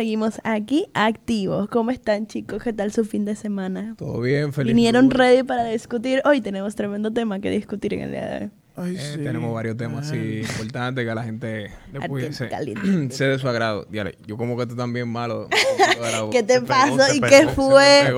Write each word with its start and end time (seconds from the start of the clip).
seguimos 0.00 0.40
aquí 0.44 0.86
activos. 0.94 1.68
¿Cómo 1.68 1.90
están, 1.90 2.26
chicos? 2.26 2.62
¿Qué 2.62 2.72
tal 2.72 2.90
su 2.90 3.04
fin 3.04 3.26
de 3.26 3.36
semana? 3.36 3.96
Todo 3.98 4.18
bien, 4.22 4.54
feliz. 4.54 4.74
Vinieron 4.74 5.10
lunes. 5.10 5.18
ready 5.18 5.42
para 5.42 5.64
discutir. 5.66 6.22
Hoy 6.24 6.40
tenemos 6.40 6.74
tremendo 6.74 7.12
tema 7.12 7.38
que 7.38 7.50
discutir 7.50 7.92
en 7.92 8.00
el 8.00 8.10
día 8.12 8.26
de 8.26 8.44
hoy. 8.44 8.50
Ay, 8.76 8.96
Eh, 8.96 8.98
sí. 8.98 9.18
Tenemos 9.22 9.52
varios 9.52 9.76
temas 9.76 10.08
así 10.08 10.40
importantes 10.40 11.04
que 11.04 11.10
a 11.10 11.14
la 11.14 11.22
gente 11.22 11.70
le 11.92 12.08
puede 12.08 12.32
ser, 12.32 12.48
caliente. 12.48 13.10
ser 13.14 13.32
de 13.32 13.38
su 13.38 13.46
agrado. 13.46 13.86
Diale, 13.90 14.16
yo 14.26 14.38
como 14.38 14.56
que 14.56 14.64
tú 14.64 14.74
también 14.74 15.06
malo. 15.06 15.48
¿Qué 16.32 16.42
te 16.44 16.62
pasó 16.62 17.14
y 17.14 17.20
qué 17.20 17.48
fue? 17.48 18.10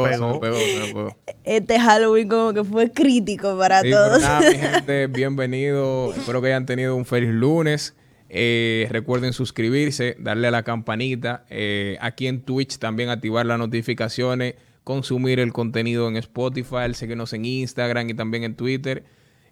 Este 1.43 1.81
Halloween 1.81 2.29
como 2.29 2.53
que 2.53 2.63
fue 2.63 2.93
crítico 2.93 3.59
para 3.59 3.81
Sí, 3.81 3.89
pero 3.91 4.07
todos. 4.07 4.23
nada, 4.23 4.49
mi 4.49 4.57
gente, 4.59 5.09
bienvenido. 5.09 6.13
Espero 6.13 6.41
que 6.41 6.47
hayan 6.47 6.65
tenido 6.65 6.95
un 6.95 7.05
feliz 7.07 7.31
lunes. 7.31 7.97
Eh, 8.35 8.89
recuerden 8.89 9.35
suscribirse, 9.35 10.17
darle 10.19 10.49
a 10.49 10.51
la 10.51 10.63
campanita. 10.63 11.45
Eh, 11.51 11.99
aquí 12.01 12.27
en 12.27 12.41
Twitch 12.41 12.79
también 12.79 13.11
activar 13.11 13.45
las 13.45 13.59
notificaciones, 13.59 14.55
consumir 14.85 15.39
el 15.39 15.53
contenido 15.53 16.09
en 16.09 16.17
Spotify, 16.17 16.95
seguirnos 16.95 17.35
en 17.35 17.45
Instagram 17.45 18.09
y 18.09 18.15
también 18.15 18.45
en 18.45 18.57
Twitter. 18.57 19.05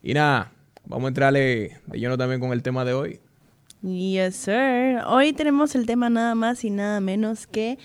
Y 0.03 0.15
nada, 0.15 0.53
vamos 0.87 1.05
a 1.05 1.09
entrarle 1.09 1.77
de 1.87 1.99
lleno 1.99 2.17
también 2.17 2.41
con 2.41 2.53
el 2.53 2.63
tema 2.63 2.87
de 2.87 2.95
hoy. 2.95 3.21
Yes, 3.83 4.37
sir. 4.37 5.03
Hoy 5.07 5.35
tenemos 5.35 5.75
el 5.75 5.85
tema 5.85 6.09
nada 6.09 6.35
más 6.35 6.65
y 6.65 6.71
nada 6.71 7.01
menos 7.01 7.47
que 7.47 7.79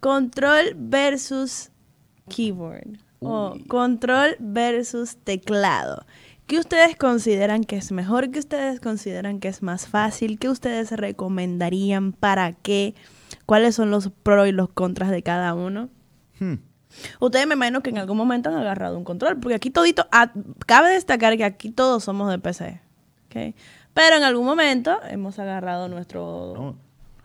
control 0.00 0.74
versus 0.76 1.70
keyboard. 2.28 2.98
O 3.20 3.56
control 3.68 4.36
versus 4.38 5.16
teclado. 5.16 6.04
¿Qué 6.46 6.58
ustedes 6.58 6.96
consideran 6.96 7.64
que 7.64 7.76
es 7.76 7.90
mejor? 7.90 8.30
¿Qué 8.30 8.38
ustedes 8.38 8.78
consideran 8.78 9.40
que 9.40 9.48
es 9.48 9.62
más 9.62 9.88
fácil? 9.88 10.38
¿Qué 10.38 10.50
ustedes 10.50 10.90
recomendarían? 10.92 12.12
¿Para 12.12 12.52
qué? 12.52 12.94
¿Cuáles 13.46 13.74
son 13.74 13.90
los 13.90 14.10
pros 14.10 14.46
y 14.48 14.52
los 14.52 14.68
contras 14.68 15.10
de 15.10 15.22
cada 15.22 15.54
uno? 15.54 15.88
Hmm. 16.38 16.56
Ustedes 17.18 17.46
me 17.46 17.54
imagino 17.54 17.82
que 17.82 17.90
en 17.90 17.98
algún 17.98 18.16
momento 18.16 18.50
han 18.50 18.56
agarrado 18.56 18.98
un 18.98 19.04
control, 19.04 19.40
porque 19.40 19.54
aquí 19.54 19.70
todito, 19.70 20.06
ah, 20.12 20.32
cabe 20.66 20.90
destacar 20.90 21.36
que 21.36 21.44
aquí 21.44 21.70
todos 21.70 22.04
somos 22.04 22.30
de 22.30 22.38
PC, 22.38 22.80
¿ok? 23.26 23.54
Pero 23.94 24.16
en 24.16 24.22
algún 24.22 24.44
momento 24.44 25.00
hemos 25.08 25.38
agarrado 25.38 25.88
nuestro 25.88 26.52
No, 26.54 26.76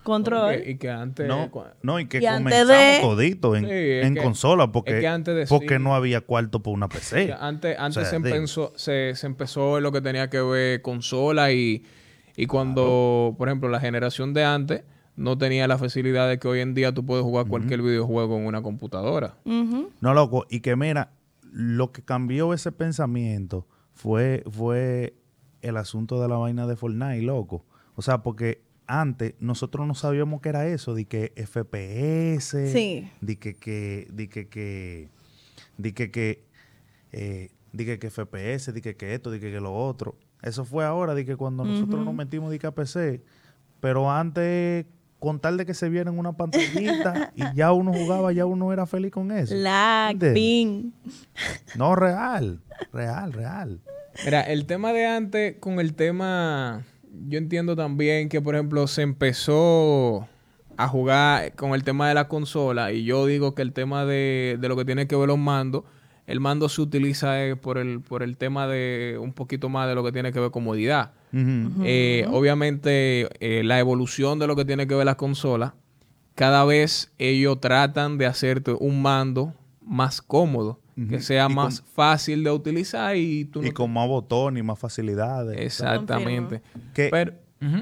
control. 0.10 0.56
Y 0.56 0.62
que, 0.64 0.72
y 0.72 0.78
que 0.78 0.90
antes... 0.90 1.28
no, 1.28 1.50
no, 1.82 2.00
y 2.00 2.08
que 2.08 2.18
Y 2.18 2.26
comenzamos 2.26 2.68
de- 2.68 3.00
todito 3.02 3.56
en, 3.56 3.64
Sí, 3.66 3.72
es 3.72 4.06
en 4.06 4.16
que- 4.16 4.22
consola 4.24 4.72
porque, 4.72 4.96
es 4.96 5.00
que 5.00 5.08
antes 5.08 5.36
de 5.36 5.46
porque 5.48 5.78
sí- 5.78 5.84
no 5.84 5.96
había 5.96 6.22
cuarto 6.22 6.62
por 6.62 6.74
una 6.74 6.90
PC. 6.90 7.34
Antes, 7.40 7.80
antes 7.80 7.98
O 7.98 8.02
sea, 8.02 8.10
se, 8.10 8.20
de- 8.20 8.36
empezó, 8.36 8.74
se, 8.76 9.14
se 9.16 9.26
empezó 9.28 9.78
en 9.78 9.84
lo 9.84 9.92
que 9.94 10.02
tenía 10.02 10.30
que 10.30 10.42
ver 10.42 10.82
consola 10.82 11.52
y, 11.54 11.86
y 12.36 12.46
cuando, 12.48 13.36
por 13.38 13.48
ejemplo, 13.48 13.70
la 13.70 13.80
generación 13.80 14.34
de 14.34 14.44
antes 14.44 14.84
no 15.16 15.38
tenía 15.38 15.68
la 15.68 15.78
facilidad 15.78 16.30
de 16.30 16.40
que 16.40 16.48
hoy 16.48 16.60
en 16.62 16.74
día 16.74 16.94
tú 16.94 17.06
puedes 17.06 17.24
jugar 17.24 17.46
cualquier 17.48 17.82
videojuego 17.82 18.38
en 18.38 18.46
una 18.46 18.62
computadora. 18.62 19.36
No, 19.46 20.14
loco, 20.14 20.46
y 20.50 20.62
que 20.62 20.76
mira, 20.76 21.12
lo 21.52 21.92
que 21.92 22.02
cambió 22.04 22.54
ese 22.54 22.72
pensamiento 22.72 23.68
fue, 23.94 24.44
fue 24.50 25.16
el 25.62 25.76
asunto 25.76 26.22
de 26.22 26.30
la 26.30 26.38
vaina 26.38 26.68
de 26.68 26.78
Fortnite, 26.78 27.22
loco. 27.24 27.66
O 27.96 28.02
sea, 28.02 28.20
porque 28.24 28.62
antes 28.92 29.36
nosotros 29.40 29.86
no 29.88 29.94
sabíamos 29.94 30.42
qué 30.42 30.50
era 30.50 30.66
eso, 30.68 30.96
de 30.96 31.06
que 31.06 31.32
FPS, 31.36 32.72
Sí. 32.72 33.10
de 33.22 33.36
que, 33.38 33.56
que, 33.56 34.08
de 34.12 34.28
que, 34.28 34.48
que, 34.50 35.10
de 35.78 35.94
que, 35.94 36.12
que, 36.12 36.44
eh, 37.12 37.50
de 37.72 37.86
que, 37.86 38.00
que 38.00 38.10
FPS, 38.10 38.74
de 38.74 38.82
que, 38.82 38.96
que 38.96 39.14
esto, 39.14 39.30
de 39.32 39.40
que, 39.40 39.52
que 39.52 39.60
lo 39.62 39.74
otro. 39.76 40.16
Eso 40.42 40.66
fue 40.66 40.86
ahora, 40.86 41.14
de 41.14 41.24
que 41.26 41.36
cuando 41.36 41.64
nosotros 41.66 42.04
nos 42.04 42.14
metimos 42.16 42.50
de 42.50 42.58
que 42.60 42.66
a 42.68 42.72
PC, 42.72 43.22
pero 43.80 44.10
antes, 44.12 44.86
con 45.20 45.40
tal 45.40 45.58
de 45.58 45.66
que 45.66 45.74
se 45.74 45.90
viera 45.90 46.10
en 46.10 46.18
una 46.18 46.34
pantallita 46.34 47.32
y 47.36 47.44
ya 47.56 47.72
uno 47.74 47.94
jugaba, 47.94 48.32
ya 48.32 48.46
uno 48.46 48.74
era 48.74 48.86
feliz 48.88 49.12
con 49.12 49.32
eso. 49.32 49.54
Lag, 49.54 50.14
¿Entiendes? 50.14 50.34
ping. 50.34 50.92
No, 51.76 51.96
real, 51.96 52.62
real, 52.92 53.34
real. 53.34 53.82
Mira, 54.26 54.42
el 54.42 54.66
tema 54.66 54.94
de 54.94 55.06
antes 55.06 55.58
con 55.60 55.80
el 55.80 55.94
tema, 55.94 56.86
yo 57.28 57.38
entiendo 57.38 57.76
también 57.76 58.30
que, 58.30 58.42
por 58.42 58.56
ejemplo, 58.56 58.88
se 58.88 59.02
empezó 59.02 60.28
a 60.78 60.88
jugar 60.88 61.54
con 61.56 61.74
el 61.74 61.84
tema 61.84 62.08
de 62.08 62.14
la 62.14 62.28
consola 62.28 62.92
y 62.92 63.04
yo 63.04 63.26
digo 63.26 63.54
que 63.54 63.62
el 63.62 63.74
tema 63.74 64.06
de, 64.06 64.58
de 64.60 64.70
lo 64.70 64.78
que 64.78 64.86
tiene 64.86 65.08
que 65.08 65.16
ver 65.16 65.28
los 65.28 65.38
mandos, 65.38 65.84
el 66.30 66.40
mando 66.40 66.70
se 66.70 66.82
utiliza 66.82 67.44
eh, 67.44 67.56
por, 67.56 67.80
el, 67.80 68.02
por 68.02 68.22
el 68.22 68.38
tema 68.38 68.68
de 68.68 69.18
un 69.20 69.34
poquito 69.34 69.68
más 69.68 69.90
de 69.90 69.96
lo 69.96 70.04
que 70.04 70.12
tiene 70.12 70.32
que 70.32 70.40
ver 70.40 70.52
comodidad. 70.52 71.12
Eh, 71.34 72.26
obviamente, 72.32 73.30
eh, 73.40 73.64
la 73.64 73.80
evolución 73.80 74.38
de 74.38 74.48
lo 74.48 74.56
que 74.56 74.64
tiene 74.64 74.86
que 74.88 74.94
ver 74.94 75.06
las 75.06 75.16
consolas, 75.16 75.74
cada 76.36 76.64
vez 76.66 77.12
ellos 77.18 77.60
tratan 77.60 78.20
de 78.20 78.28
hacerte 78.28 78.72
un 78.72 79.02
mando 79.02 79.54
más 79.82 80.22
cómodo, 80.22 80.80
que 81.08 81.20
sea 81.22 81.48
Y 81.50 81.54
más 81.54 81.82
fácil 81.82 82.44
de 82.44 82.52
utilizar 82.52 83.16
y 83.16 83.46
tú 83.46 83.62
no 83.62 83.68
Y 83.68 83.70
te- 83.70 83.74
con 83.76 83.92
más 83.94 84.08
botones 84.08 84.62
y 84.62 84.64
más 84.66 84.80
facilidades. 84.80 85.58
Exactamente. 85.60 86.62
Que, 86.94 87.10
Pero, 87.12 87.34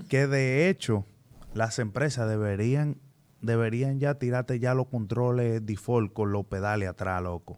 que 0.09 0.27
de 0.27 0.69
hecho, 0.69 1.05
las 1.53 1.79
empresas 1.79 2.29
deberían, 2.29 2.97
deberían 3.41 3.99
ya 3.99 4.15
tirarte 4.15 4.59
ya 4.59 4.73
los 4.73 4.87
controles 4.87 5.65
default 5.65 6.13
con 6.13 6.31
los 6.31 6.45
pedales 6.45 6.89
atrás, 6.89 7.21
loco. 7.21 7.57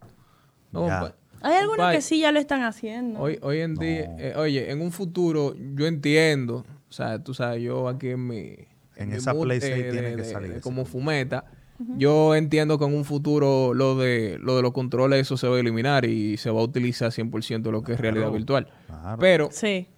No, 0.72 0.86
Ya. 0.86 1.00
pa- 1.00 1.14
Hay 1.42 1.56
algunos 1.56 1.90
que 1.90 2.02
sí 2.02 2.20
ya 2.20 2.32
lo 2.32 2.38
están 2.38 2.62
haciendo. 2.62 3.18
Hoy, 3.18 3.38
hoy 3.42 3.60
en 3.60 3.74
día, 3.74 4.14
eh, 4.18 4.34
oye, 4.36 4.70
en 4.70 4.82
un 4.82 4.92
futuro, 4.92 5.54
yo 5.74 5.86
entiendo, 5.86 6.66
o 6.88 6.92
sea, 6.92 7.18
tú 7.22 7.32
sabes, 7.32 7.62
yo 7.62 7.88
aquí 7.88 8.10
en 8.10 8.26
mi... 8.26 8.56
En 8.96 9.08
mi 9.08 9.14
esa 9.16 9.32
mood, 9.32 9.44
Play 9.44 9.56
eh, 9.58 9.60
6 9.62 9.84
de- 9.84 9.90
tiene 9.90 10.16
que 10.16 10.24
salir 10.24 10.52
de 10.54 10.60
Como 10.60 10.84
fumeta, 10.84 11.44
yo 11.96 12.34
entiendo 12.34 12.78
que 12.78 12.84
en 12.84 12.94
un 12.94 13.04
futuro 13.04 13.72
lo 13.74 13.96
de, 13.96 14.38
lo 14.40 14.56
de 14.56 14.62
los 14.62 14.72
controles, 14.72 15.20
eso 15.22 15.36
se 15.36 15.48
va 15.48 15.56
a 15.56 15.60
eliminar 15.60 16.04
y 16.04 16.36
se 16.36 16.50
va 16.50 16.60
a 16.60 16.64
utilizar 16.64 17.10
100% 17.10 17.70
lo 17.70 17.82
que 17.82 17.92
es 17.94 18.00
realidad 18.00 18.24
Claro, 18.26 18.36
virtual. 18.36 18.68
claro. 18.86 19.16
Pero... 19.20 19.48
Sí. 19.50 19.88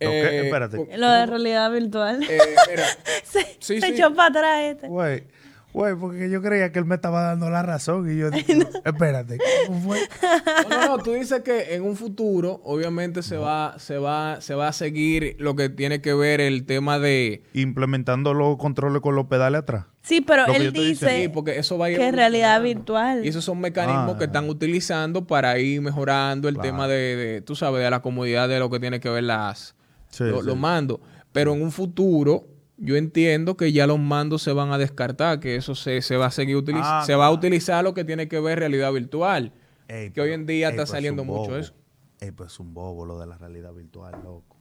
Eh, 0.00 0.42
espérate. 0.44 0.96
Lo 0.96 1.10
de 1.10 1.26
realidad 1.26 1.72
virtual. 1.72 2.22
eh, 2.22 2.38
mira, 2.70 2.84
se 3.24 3.40
sí, 3.58 3.80
se 3.80 3.86
sí. 3.88 3.92
echó 3.94 4.14
para 4.14 4.28
atrás 4.28 4.60
este. 4.62 4.86
Güey, 4.88 5.24
güey, 5.72 5.94
porque 5.94 6.28
yo 6.30 6.42
creía 6.42 6.72
que 6.72 6.78
él 6.78 6.84
me 6.84 6.94
estaba 6.96 7.22
dando 7.22 7.50
la 7.50 7.62
razón 7.62 8.10
y 8.10 8.16
yo 8.16 8.30
dije, 8.30 8.58
espérate, 8.84 9.38
¿cómo 9.66 9.80
fue? 9.80 9.98
No, 10.68 10.76
no, 10.80 10.86
no, 10.96 11.02
tú 11.02 11.12
dices 11.12 11.42
que 11.42 11.74
en 11.74 11.82
un 11.82 11.96
futuro, 11.96 12.60
obviamente, 12.64 13.22
se 13.22 13.36
va, 13.36 13.74
se 13.78 13.98
va, 13.98 14.40
se 14.40 14.54
va 14.54 14.68
a 14.68 14.72
seguir 14.72 15.36
lo 15.38 15.54
que 15.56 15.68
tiene 15.68 16.00
que 16.00 16.14
ver 16.14 16.40
el 16.40 16.64
tema 16.66 16.98
de. 16.98 17.42
Implementando 17.54 18.34
los 18.34 18.56
controles 18.56 19.00
con 19.02 19.14
los 19.14 19.26
pedales 19.26 19.60
atrás. 19.60 19.84
Sí, 20.02 20.20
pero 20.22 20.46
Lo 20.46 20.54
él 20.54 20.72
dice. 20.72 21.22
Sí, 21.22 21.28
porque 21.28 21.58
eso 21.58 21.76
va 21.78 21.86
a 21.86 21.90
ir 21.90 21.98
que 21.98 22.08
es 22.08 22.14
realidad 22.14 22.62
virtual. 22.62 23.24
Y 23.24 23.28
esos 23.28 23.44
son 23.44 23.60
mecanismos 23.60 24.14
Ah. 24.14 24.18
que 24.18 24.24
están 24.24 24.48
utilizando 24.48 25.26
para 25.26 25.58
ir 25.58 25.80
mejorando 25.82 26.48
el 26.48 26.54
Claro. 26.54 26.68
tema 26.70 26.88
de, 26.88 27.16
de, 27.16 27.40
tú 27.42 27.54
sabes, 27.54 27.82
de 27.82 27.90
la 27.90 28.00
comodidad 28.00 28.48
de 28.48 28.58
lo 28.58 28.70
que 28.70 28.80
tiene 28.80 29.00
que 29.00 29.10
ver 29.10 29.24
las 29.24 29.74
Sí, 30.10 30.24
lo- 30.24 30.40
sí. 30.40 30.46
los 30.46 30.56
mandos. 30.56 31.00
Pero 31.32 31.52
en 31.52 31.60
un 31.62 31.70
futuro, 31.72 32.46
yo 32.78 32.96
entiendo 32.96 33.56
que 33.56 33.72
ya 33.72 33.86
los 33.86 33.98
mandos 33.98 34.42
se 34.42 34.52
van 34.52 34.70
a 34.72 34.78
descartar, 34.78 35.40
que 35.40 35.56
eso 35.56 35.74
se, 35.74 36.00
se 36.02 36.16
va 36.16 36.26
a 36.26 36.30
seguir 36.30 36.56
utilizando. 36.56 36.98
Ah, 37.00 37.04
se 37.04 37.14
va 37.14 37.26
a 37.26 37.30
utilizar 37.30 37.82
lo 37.84 37.92
que 37.94 38.04
tiene 38.04 38.28
que 38.28 38.40
ver 38.40 38.58
realidad 38.60 38.92
virtual. 38.92 39.52
Ey, 39.88 40.10
que 40.10 40.20
hoy 40.20 40.32
en 40.32 40.46
día 40.46 40.68
ey, 40.68 40.70
está 40.72 40.84
es 40.84 40.90
saliendo 40.90 41.24
mucho 41.24 41.42
bobo. 41.50 41.56
eso. 41.56 41.74
Ey, 42.20 42.30
pues 42.30 42.52
es 42.52 42.60
un 42.60 42.74
bobo 42.74 43.04
lo 43.06 43.18
de 43.18 43.26
la 43.26 43.36
realidad 43.38 43.72
virtual, 43.72 44.12
loco. 44.22 44.56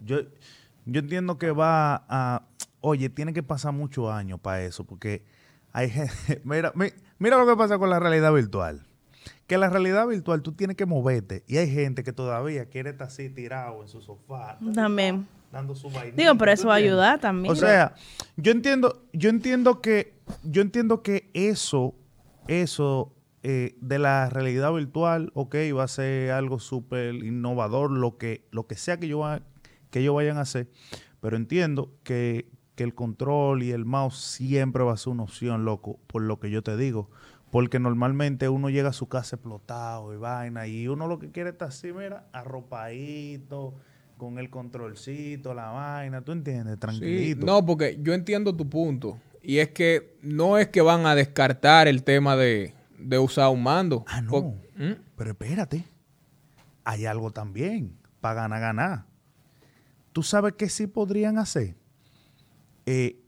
Yo, 0.00 0.20
yo 0.84 1.00
entiendo 1.00 1.38
que 1.38 1.50
va 1.50 2.04
a... 2.08 2.46
Oye, 2.80 3.08
tiene 3.08 3.32
que 3.32 3.42
pasar 3.42 3.72
muchos 3.72 4.10
años 4.10 4.38
para 4.40 4.62
eso, 4.62 4.84
porque 4.84 5.24
hay 5.72 5.90
gente... 5.90 6.40
Mira, 6.44 6.72
mi- 6.74 6.92
mira 7.18 7.36
lo 7.38 7.46
que 7.46 7.56
pasa 7.56 7.78
con 7.78 7.90
la 7.90 7.98
realidad 7.98 8.32
virtual. 8.32 8.86
Que 9.46 9.58
la 9.58 9.68
realidad 9.70 10.06
virtual 10.06 10.42
tú 10.42 10.52
tienes 10.52 10.76
que 10.76 10.86
moverte 10.86 11.42
y 11.46 11.56
hay 11.56 11.70
gente 11.70 12.02
que 12.04 12.12
todavía 12.12 12.66
quiere 12.66 12.90
estar 12.90 13.08
así 13.08 13.28
tirado 13.28 13.82
en 13.82 13.88
su 13.88 14.00
sofá. 14.00 14.58
También. 14.74 15.26
Dando 15.56 15.74
su 15.74 15.88
Digo, 16.14 16.34
pero 16.36 16.50
¿tú 16.50 16.54
eso 16.54 16.68
va 16.68 16.74
a 16.74 16.76
ayudar 16.76 17.18
también. 17.18 17.50
O 17.50 17.56
sea, 17.56 17.94
yo 18.36 18.52
entiendo, 18.52 19.06
yo 19.14 19.30
entiendo 19.30 19.80
que, 19.80 20.20
yo 20.42 20.60
entiendo 20.60 21.02
que 21.02 21.30
eso, 21.32 21.94
eso 22.46 23.14
eh, 23.42 23.76
de 23.80 23.98
la 23.98 24.28
realidad 24.28 24.70
virtual, 24.74 25.30
ok, 25.34 25.54
va 25.74 25.84
a 25.84 25.88
ser 25.88 26.32
algo 26.32 26.58
súper 26.58 27.14
innovador, 27.14 27.90
lo 27.90 28.18
que, 28.18 28.46
lo 28.50 28.66
que 28.66 28.74
sea 28.74 28.98
que, 28.98 29.08
yo 29.08 29.20
va- 29.20 29.40
que 29.90 30.00
ellos 30.00 30.14
vayan 30.14 30.36
a 30.36 30.42
hacer, 30.42 30.68
pero 31.20 31.36
entiendo 31.38 31.94
que, 32.02 32.50
que 32.74 32.84
el 32.84 32.94
control 32.94 33.62
y 33.62 33.70
el 33.70 33.86
mouse 33.86 34.18
siempre 34.18 34.84
va 34.84 34.92
a 34.92 34.96
ser 34.98 35.14
una 35.14 35.22
opción, 35.22 35.64
loco, 35.64 35.98
por 36.06 36.20
lo 36.20 36.38
que 36.38 36.50
yo 36.50 36.62
te 36.62 36.76
digo. 36.76 37.08
Porque 37.50 37.78
normalmente 37.78 38.48
uno 38.50 38.68
llega 38.68 38.90
a 38.90 38.92
su 38.92 39.08
casa 39.08 39.36
explotado 39.36 40.12
y 40.12 40.18
vaina, 40.18 40.66
y 40.66 40.88
uno 40.88 41.06
lo 41.06 41.18
que 41.18 41.30
quiere 41.30 41.50
estar 41.50 41.68
así, 41.68 41.92
mira, 41.92 42.26
arropadito, 42.32 43.74
con 44.16 44.38
el 44.38 44.50
controlcito, 44.50 45.54
la 45.54 45.70
vaina, 45.70 46.22
¿tú 46.22 46.32
entiendes? 46.32 46.74
Sí, 46.74 46.80
Tranquilito. 46.80 47.46
no, 47.46 47.64
porque 47.64 47.98
yo 48.00 48.14
entiendo 48.14 48.54
tu 48.54 48.68
punto. 48.68 49.18
Y 49.42 49.58
es 49.58 49.68
que 49.70 50.16
no 50.22 50.58
es 50.58 50.68
que 50.68 50.80
van 50.80 51.06
a 51.06 51.14
descartar 51.14 51.86
el 51.86 52.02
tema 52.02 52.36
de, 52.36 52.74
de 52.98 53.18
usar 53.18 53.50
un 53.50 53.62
mando. 53.62 54.04
Ah, 54.08 54.20
no. 54.20 54.54
¿Mm? 54.76 54.92
Pero 55.16 55.30
espérate, 55.30 55.84
hay 56.84 57.06
algo 57.06 57.30
también 57.30 57.96
para 58.20 58.34
ganar, 58.42 58.60
ganar. 58.60 59.06
¿Tú 60.12 60.22
sabes 60.22 60.54
qué 60.54 60.68
sí 60.68 60.86
podrían 60.86 61.38
hacer? 61.38 61.76
Eh, 62.86 63.20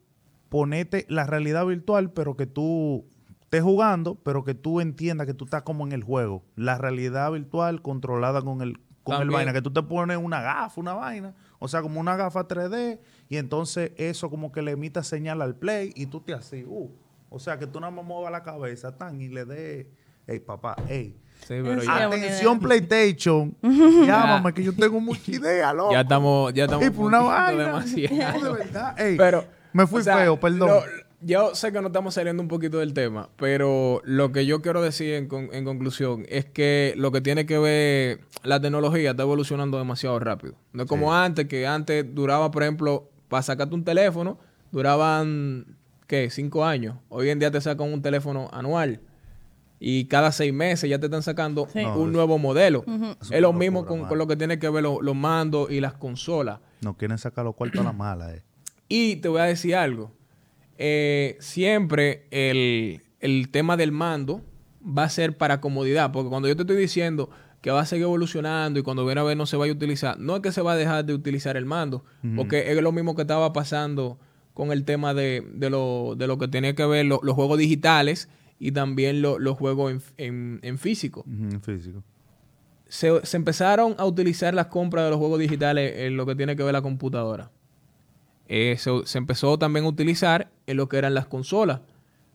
ponete 0.48 1.04
la 1.08 1.24
realidad 1.24 1.66
virtual, 1.66 2.12
pero 2.12 2.36
que 2.36 2.46
tú 2.46 3.06
estés 3.42 3.62
jugando, 3.62 4.16
pero 4.16 4.44
que 4.44 4.54
tú 4.54 4.80
entiendas 4.80 5.26
que 5.26 5.34
tú 5.34 5.44
estás 5.44 5.62
como 5.62 5.86
en 5.86 5.92
el 5.92 6.02
juego. 6.02 6.44
La 6.56 6.78
realidad 6.78 7.30
virtual 7.30 7.82
controlada 7.82 8.42
con 8.42 8.62
el, 8.62 8.80
con 9.16 9.22
el 9.22 9.30
vaina, 9.30 9.52
que 9.52 9.62
tú 9.62 9.72
te 9.72 9.82
pones 9.82 10.16
una 10.16 10.40
gafa, 10.40 10.80
una 10.80 10.94
vaina, 10.94 11.34
o 11.58 11.68
sea, 11.68 11.82
como 11.82 12.00
una 12.00 12.16
gafa 12.16 12.46
3D, 12.46 12.98
y 13.28 13.36
entonces 13.36 13.92
eso 13.96 14.30
como 14.30 14.52
que 14.52 14.62
le 14.62 14.72
emita 14.72 15.02
señal 15.02 15.42
al 15.42 15.54
play 15.56 15.92
y 15.96 16.06
tú 16.06 16.20
te 16.20 16.34
así, 16.34 16.64
uh, 16.66 16.90
o 17.30 17.38
sea, 17.38 17.58
que 17.58 17.66
tú 17.66 17.80
nada 17.80 17.90
más 17.90 18.04
muevas 18.04 18.30
la 18.32 18.42
cabeza, 18.42 18.96
tan, 18.96 19.20
y 19.20 19.28
le 19.28 19.44
dé, 19.44 19.90
hey, 20.26 20.40
papá, 20.40 20.76
hey. 20.88 21.16
Sí, 21.40 21.54
pero 21.62 21.80
Sí, 21.80 21.86
ya, 21.86 22.08
buena 22.08 22.24
Atención 22.26 22.58
PlayStation, 22.58 23.54
llámame 23.62 24.52
que 24.52 24.62
yo 24.64 24.74
tengo 24.74 25.00
mucha 25.00 25.30
idea, 25.30 25.72
loco. 25.72 25.92
ya 25.92 26.00
estamos, 26.00 26.52
ya 26.54 26.64
estamos 26.64 26.90
por 26.90 27.06
una 27.06 27.20
vaina. 27.20 27.64
demasiado. 27.64 28.38
No, 28.42 28.44
de 28.54 28.64
verdad. 28.64 29.00
Ey, 29.00 29.16
Pero, 29.16 29.44
me 29.72 29.86
fui 29.86 30.00
o 30.00 30.04
sea, 30.04 30.16
feo, 30.16 30.38
perdón. 30.40 30.68
lo- 30.68 31.07
yo 31.20 31.54
sé 31.54 31.72
que 31.72 31.80
no 31.80 31.88
estamos 31.88 32.14
saliendo 32.14 32.42
un 32.42 32.48
poquito 32.48 32.78
del 32.78 32.94
tema, 32.94 33.28
pero 33.36 34.00
lo 34.04 34.30
que 34.32 34.46
yo 34.46 34.62
quiero 34.62 34.82
decir 34.82 35.14
en, 35.14 35.26
con- 35.28 35.48
en 35.52 35.64
conclusión 35.64 36.24
es 36.28 36.44
que 36.44 36.94
lo 36.96 37.10
que 37.12 37.20
tiene 37.20 37.44
que 37.46 37.58
ver 37.58 38.20
la 38.44 38.60
tecnología 38.60 39.10
está 39.10 39.24
evolucionando 39.24 39.78
demasiado 39.78 40.18
rápido. 40.20 40.54
No 40.72 40.84
es 40.84 40.88
como 40.88 41.12
antes, 41.14 41.46
que 41.46 41.66
antes 41.66 42.04
duraba, 42.14 42.50
por 42.50 42.62
ejemplo, 42.62 43.10
para 43.28 43.42
sacarte 43.42 43.74
un 43.74 43.84
teléfono, 43.84 44.38
duraban, 44.70 45.76
¿qué? 46.06 46.30
Cinco 46.30 46.64
años. 46.64 46.96
Hoy 47.08 47.30
en 47.30 47.38
día 47.38 47.50
te 47.50 47.60
sacan 47.60 47.92
un 47.92 48.00
teléfono 48.02 48.48
anual. 48.52 49.00
Y 49.80 50.06
cada 50.06 50.32
seis 50.32 50.52
meses 50.52 50.90
ya 50.90 50.98
te 50.98 51.06
están 51.06 51.22
sacando 51.22 51.68
Sí. 51.72 51.82
No, 51.82 51.96
un 51.98 52.12
nuevo 52.12 52.38
modelo. 52.38 52.84
es 53.20 53.30
Es 53.30 53.40
lo 53.40 53.52
mismo 53.52 53.86
con, 53.86 54.18
lo 54.18 54.26
que 54.26 54.36
tiene 54.36 54.58
que 54.58 54.68
ver 54.68 54.82
lo- 54.82 55.00
los 55.02 55.14
mandos 55.14 55.70
y 55.70 55.80
las 55.80 55.94
consolas. 55.94 56.58
No 56.80 56.96
quieren 56.96 57.18
sacar 57.18 57.44
los 57.44 57.54
cuartos 57.54 57.80
a 57.80 57.84
la 57.84 57.92
mala, 57.92 58.34
eh. 58.34 58.42
Y 58.88 59.16
te 59.16 59.28
voy 59.28 59.40
a 59.40 59.44
decir 59.44 59.76
algo. 59.76 60.10
Eh, 60.78 61.36
siempre 61.40 62.26
el, 62.30 63.02
el 63.20 63.48
tema 63.50 63.76
del 63.76 63.92
mando 63.92 64.42
va 64.82 65.04
a 65.04 65.08
ser 65.10 65.36
para 65.36 65.60
comodidad. 65.60 66.12
Porque 66.12 66.30
cuando 66.30 66.48
yo 66.48 66.56
te 66.56 66.62
estoy 66.62 66.76
diciendo 66.76 67.28
que 67.60 67.70
va 67.72 67.80
a 67.80 67.86
seguir 67.86 68.04
evolucionando 68.04 68.78
y 68.78 68.82
cuando 68.84 69.04
viene 69.04 69.20
a 69.20 69.24
ver 69.24 69.36
no 69.36 69.44
se 69.44 69.56
vaya 69.56 69.72
a 69.72 69.74
utilizar, 69.76 70.18
no 70.18 70.36
es 70.36 70.42
que 70.42 70.52
se 70.52 70.62
va 70.62 70.72
a 70.72 70.76
dejar 70.76 71.04
de 71.04 71.12
utilizar 71.14 71.56
el 71.56 71.66
mando. 71.66 72.04
Porque 72.36 72.70
es 72.72 72.80
lo 72.80 72.92
mismo 72.92 73.14
que 73.16 73.22
estaba 73.22 73.52
pasando 73.52 74.18
con 74.54 74.70
el 74.72 74.84
tema 74.84 75.14
de, 75.14 75.44
de 75.54 75.68
lo, 75.70 76.14
de 76.16 76.26
lo 76.28 76.38
que 76.38 76.48
tenía 76.48 76.74
que 76.74 76.84
ver 76.86 77.06
lo- 77.06 77.20
los 77.22 77.34
juegos 77.34 77.58
digitales 77.58 78.28
y 78.60 78.72
también 78.72 79.20
lo- 79.22 79.38
los 79.38 79.56
juegos 79.56 79.92
en, 79.92 80.00
en- 80.16 80.60
en 80.62 80.78
físico 80.78 81.24
físico. 81.62 82.02
se, 82.88 83.24
se 83.26 83.36
empezaron 83.36 83.94
a 83.98 84.04
utilizar 84.06 84.54
las 84.54 84.66
compras 84.66 85.04
de 85.04 85.10
los 85.10 85.18
juegos 85.18 85.38
digitales 85.38 85.92
en 85.98 86.16
lo 86.16 86.24
que 86.26 86.34
tiene 86.34 86.56
que 86.56 86.62
ver 86.62 86.72
la 86.72 86.82
computadora. 86.82 87.50
Eh, 88.48 88.76
se, 88.78 88.90
se 89.04 89.18
empezó 89.18 89.58
también 89.58 89.84
a 89.84 89.88
utilizar 89.88 90.50
en 90.66 90.76
lo 90.76 90.88
que 90.88 90.98
eran 90.98 91.14
las 91.14 91.26
consolas. 91.26 91.80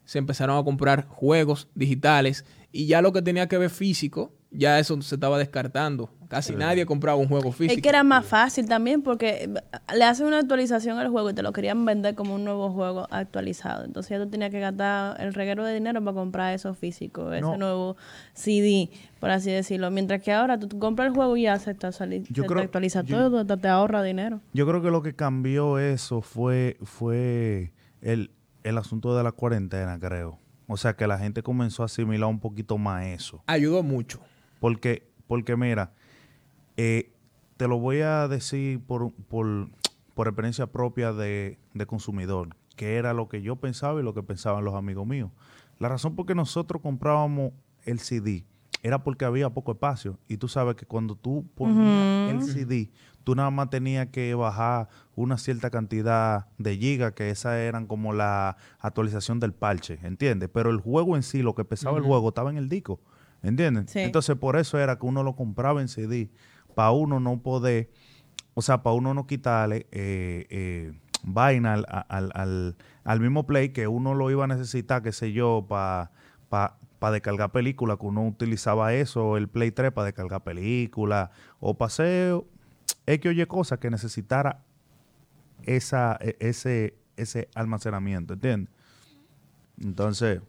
Se 0.06 0.18
empezaron 0.20 0.58
a 0.58 0.64
comprar 0.64 1.06
juegos 1.08 1.68
digitales 1.76 2.46
y 2.72 2.88
ya 2.88 3.02
lo 3.02 3.14
que 3.14 3.22
tenía 3.22 3.48
que 3.48 3.58
ver 3.58 3.70
físico, 3.70 4.34
ya 4.52 4.78
eso 4.80 5.02
se 5.02 5.16
estaba 5.16 5.38
descartando. 5.40 6.10
Casi 6.28 6.56
nadie 6.56 6.86
compraba 6.88 7.18
un 7.18 7.28
juego 7.28 7.52
físico. 7.52 7.76
Es 7.76 7.82
que 7.82 7.90
era 7.90 8.04
más 8.04 8.26
fácil 8.26 8.68
también 8.68 9.04
porque 9.04 9.50
le 9.96 10.04
hacen 10.04 10.26
una 10.26 10.40
actualización 10.40 10.98
al 10.98 11.10
juego 11.10 11.30
y 11.30 11.34
te 11.36 11.44
lo 11.44 11.54
querían 11.54 11.86
vender 11.86 12.16
como 12.16 12.34
un 12.36 12.44
nuevo 12.44 12.72
juego 12.72 13.08
actualizado. 13.12 13.86
Entonces 13.86 14.10
ya 14.18 14.24
tú 14.24 14.30
tenías 14.32 14.50
que 14.50 14.60
gastar 14.60 15.20
el 15.22 15.34
reguero 15.36 15.64
de 15.64 15.76
dinero 15.76 16.04
para 16.04 16.16
comprar 16.16 16.54
eso 16.56 16.74
físico, 16.74 17.32
ese 17.32 17.42
No. 17.42 17.58
nuevo 17.58 17.98
CD, 18.34 18.90
por 19.20 19.30
así 19.30 19.52
decirlo. 19.52 19.92
Mientras 19.92 20.22
que 20.24 20.32
ahora 20.34 20.60
tú, 20.60 20.68
tú 20.68 20.80
compras 20.80 21.08
el 21.10 21.14
juego 21.14 21.38
y 21.38 21.44
ya 21.44 21.60
se 21.60 21.76
te, 21.76 21.86
actuali- 21.88 22.24
Yo 22.30 22.42
se 22.42 22.42
te 22.42 22.48
creo- 22.48 22.64
actualiza 22.64 23.04
yo- 23.04 23.30
todo, 23.30 23.46
te, 23.46 23.58
te 23.58 23.68
ahorra 23.68 24.02
dinero. 24.02 24.42
Yo 24.54 24.66
creo 24.68 24.82
que 24.82 24.90
lo 24.90 25.04
que 25.04 25.14
cambió 25.16 25.78
eso 25.78 26.22
fue, 26.22 26.78
fue 26.84 27.72
el, 28.02 28.32
el 28.64 28.78
asunto 28.78 29.16
de 29.16 29.24
la 29.24 29.32
cuarentena, 29.32 30.00
creo. 30.00 30.40
O 30.68 30.78
sea, 30.78 30.96
que 30.96 31.08
la 31.08 31.18
gente 31.18 31.44
comenzó 31.44 31.84
a 31.84 31.86
asimilar 31.86 32.30
un 32.30 32.40
poquito 32.40 32.78
más 32.78 33.06
eso. 33.06 33.44
Ayudó 33.48 33.84
mucho. 33.84 34.22
Porque, 34.60 35.10
porque 35.28 35.56
mira, 35.56 35.94
eh, 36.78 37.12
te 37.58 37.68
lo 37.68 37.80
voy 37.80 38.02
a 38.02 38.28
decir 38.28 38.80
por, 38.80 39.14
por, 39.14 39.70
por 40.14 40.28
experiencia 40.28 40.68
propia 40.68 41.12
de, 41.12 41.60
de 41.74 41.86
consumidor, 41.86 42.56
que 42.76 42.96
era 42.96 43.14
lo 43.14 43.28
que 43.28 43.42
yo 43.42 43.58
pensaba 43.58 44.00
y 44.00 44.04
lo 44.04 44.14
que 44.14 44.24
pensaban 44.24 44.64
los 44.64 44.76
amigos 44.76 45.06
míos. 45.06 45.32
La 45.80 45.90
razón 45.90 46.16
por 46.16 46.26
que 46.26 46.36
nosotros 46.36 46.82
comprábamos 46.82 47.52
el 47.84 48.00
CD 48.00 48.46
era 48.84 49.02
porque 49.04 49.26
había 49.26 49.50
poco 49.50 49.72
espacio. 49.72 50.20
Y 50.28 50.38
tú 50.38 50.48
sabes 50.48 50.76
que 50.76 50.86
cuando 50.86 51.16
tú 51.16 51.50
ponías 51.56 52.10
el 52.26 52.42
CD, 52.44 52.92
tú 53.24 53.34
nada 53.34 53.50
más 53.50 53.70
tenías 53.70 54.08
que 54.10 54.36
bajar 54.36 54.90
una 55.16 55.38
cierta 55.38 55.70
cantidad 55.70 56.48
de 56.58 56.78
gigas, 56.78 57.14
que 57.14 57.30
esas 57.30 57.56
eran 57.56 57.88
como 57.88 58.14
la 58.14 58.58
actualización 58.80 59.40
del 59.40 59.54
parche, 59.54 60.00
¿entiendes? 60.04 60.50
Pero 60.54 60.70
el 60.70 60.80
juego 60.82 61.16
en 61.16 61.24
sí, 61.24 61.42
lo 61.42 61.56
que 61.56 61.64
pesaba 61.66 61.98
el 61.98 62.04
juego, 62.04 62.28
estaba 62.30 62.50
en 62.52 62.58
el 62.58 62.68
disco, 62.70 63.00
¿entiendes? 63.42 63.90
Sí. 63.92 64.00
Entonces, 64.00 64.36
por 64.36 64.58
eso 64.58 64.78
era 64.78 65.00
que 65.00 65.06
uno 65.06 65.24
lo 65.24 65.36
compraba 65.36 65.82
en 65.82 65.88
CD, 65.88 66.30
para 66.76 66.92
uno 66.92 67.20
no 67.22 67.40
poder, 67.42 67.90
o 68.54 68.62
sea, 68.62 68.84
para 68.84 68.96
uno 68.96 69.14
no 69.14 69.26
quitarle 69.28 69.88
eh, 69.92 70.46
eh, 70.50 70.94
vaina 71.24 71.74
al, 71.76 71.86
al, 72.10 72.32
al- 72.36 72.76
al 73.06 73.20
mismo 73.22 73.46
play 73.48 73.70
que 73.70 73.88
uno 73.88 74.14
lo 74.14 74.30
iba 74.30 74.44
a 74.44 74.48
necesitar, 74.48 75.02
qué 75.02 75.14
sé 75.14 75.32
yo, 75.32 75.66
para 75.70 76.12
para 77.04 77.16
descargar 77.16 77.52
películas, 77.52 77.98
que 78.00 78.06
uno 78.06 78.26
utilizaba 78.26 78.94
eso, 78.94 79.36
el 79.36 79.50
Play 79.50 79.72
3 79.72 79.92
para 79.92 80.06
descargar 80.06 80.42
películas, 80.42 81.32
o 81.60 81.74
para 81.74 81.88
hacer 81.88 82.42
X 83.06 83.30
o 83.30 83.32
Y 83.34 83.46
cosas 83.46 83.80
que 83.80 83.90
necesitara 83.90 84.62
esa, 85.64 86.18
e- 86.22 86.38
ese, 86.40 86.94
ese 87.18 87.50
almacenamiento, 87.56 88.36
¿entiendes? 88.36 88.74
Entonces, 89.82 90.40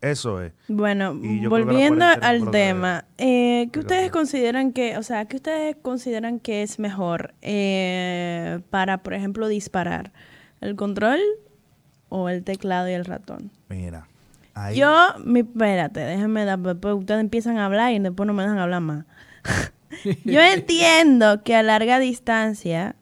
eso 0.00 0.40
es. 0.42 0.52
Bueno, 0.68 1.20
que 1.20 1.48
volviendo 1.48 2.04
al 2.04 2.44
que- 2.44 2.50
tema, 2.52 3.04
eh, 3.18 3.64
¿qué 3.66 3.70
que 3.72 3.78
ustedes 3.80 4.12
consideran 4.12 4.72
que, 4.72 4.96
o 4.98 5.02
sea, 5.02 5.24
qué 5.24 5.34
ustedes 5.38 5.74
consideran 5.82 6.38
que 6.38 6.62
es 6.62 6.78
mejor 6.78 7.34
eh, 7.42 8.60
para, 8.70 8.98
por 9.02 9.12
ejemplo, 9.14 9.48
disparar? 9.48 10.12
¿El 10.60 10.76
control 10.76 11.18
o 12.10 12.28
el 12.28 12.44
teclado 12.44 12.88
y 12.88 12.92
el 12.92 13.04
ratón? 13.06 13.50
Mira, 13.68 14.06
ahí, 14.56 14.76
Yo, 14.76 14.90
mi, 15.24 15.40
espérate, 15.40 16.00
déjenme 16.00 16.44
dar, 16.44 16.58
después 16.58 16.94
ustedes 16.94 17.20
empiezan 17.20 17.58
a 17.58 17.66
hablar 17.66 17.92
y 17.92 17.98
después 18.00 18.26
no 18.26 18.32
me 18.32 18.42
dejan 18.42 18.58
hablar 18.58 18.80
más. 18.80 19.04
Yo 20.24 20.40
entiendo 20.40 21.42
que 21.44 21.54
a 21.54 21.62
larga 21.62 21.98
distancia 21.98 22.96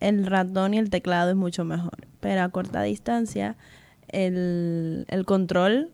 el 0.00 0.26
ratón 0.26 0.74
y 0.74 0.78
el 0.78 0.90
teclado 0.90 1.30
es 1.30 1.36
mucho 1.36 1.64
mejor, 1.64 2.06
pero 2.20 2.42
a 2.42 2.48
corta 2.50 2.82
distancia 2.82 3.56
el, 4.08 5.04
el 5.08 5.24
control 5.24 5.90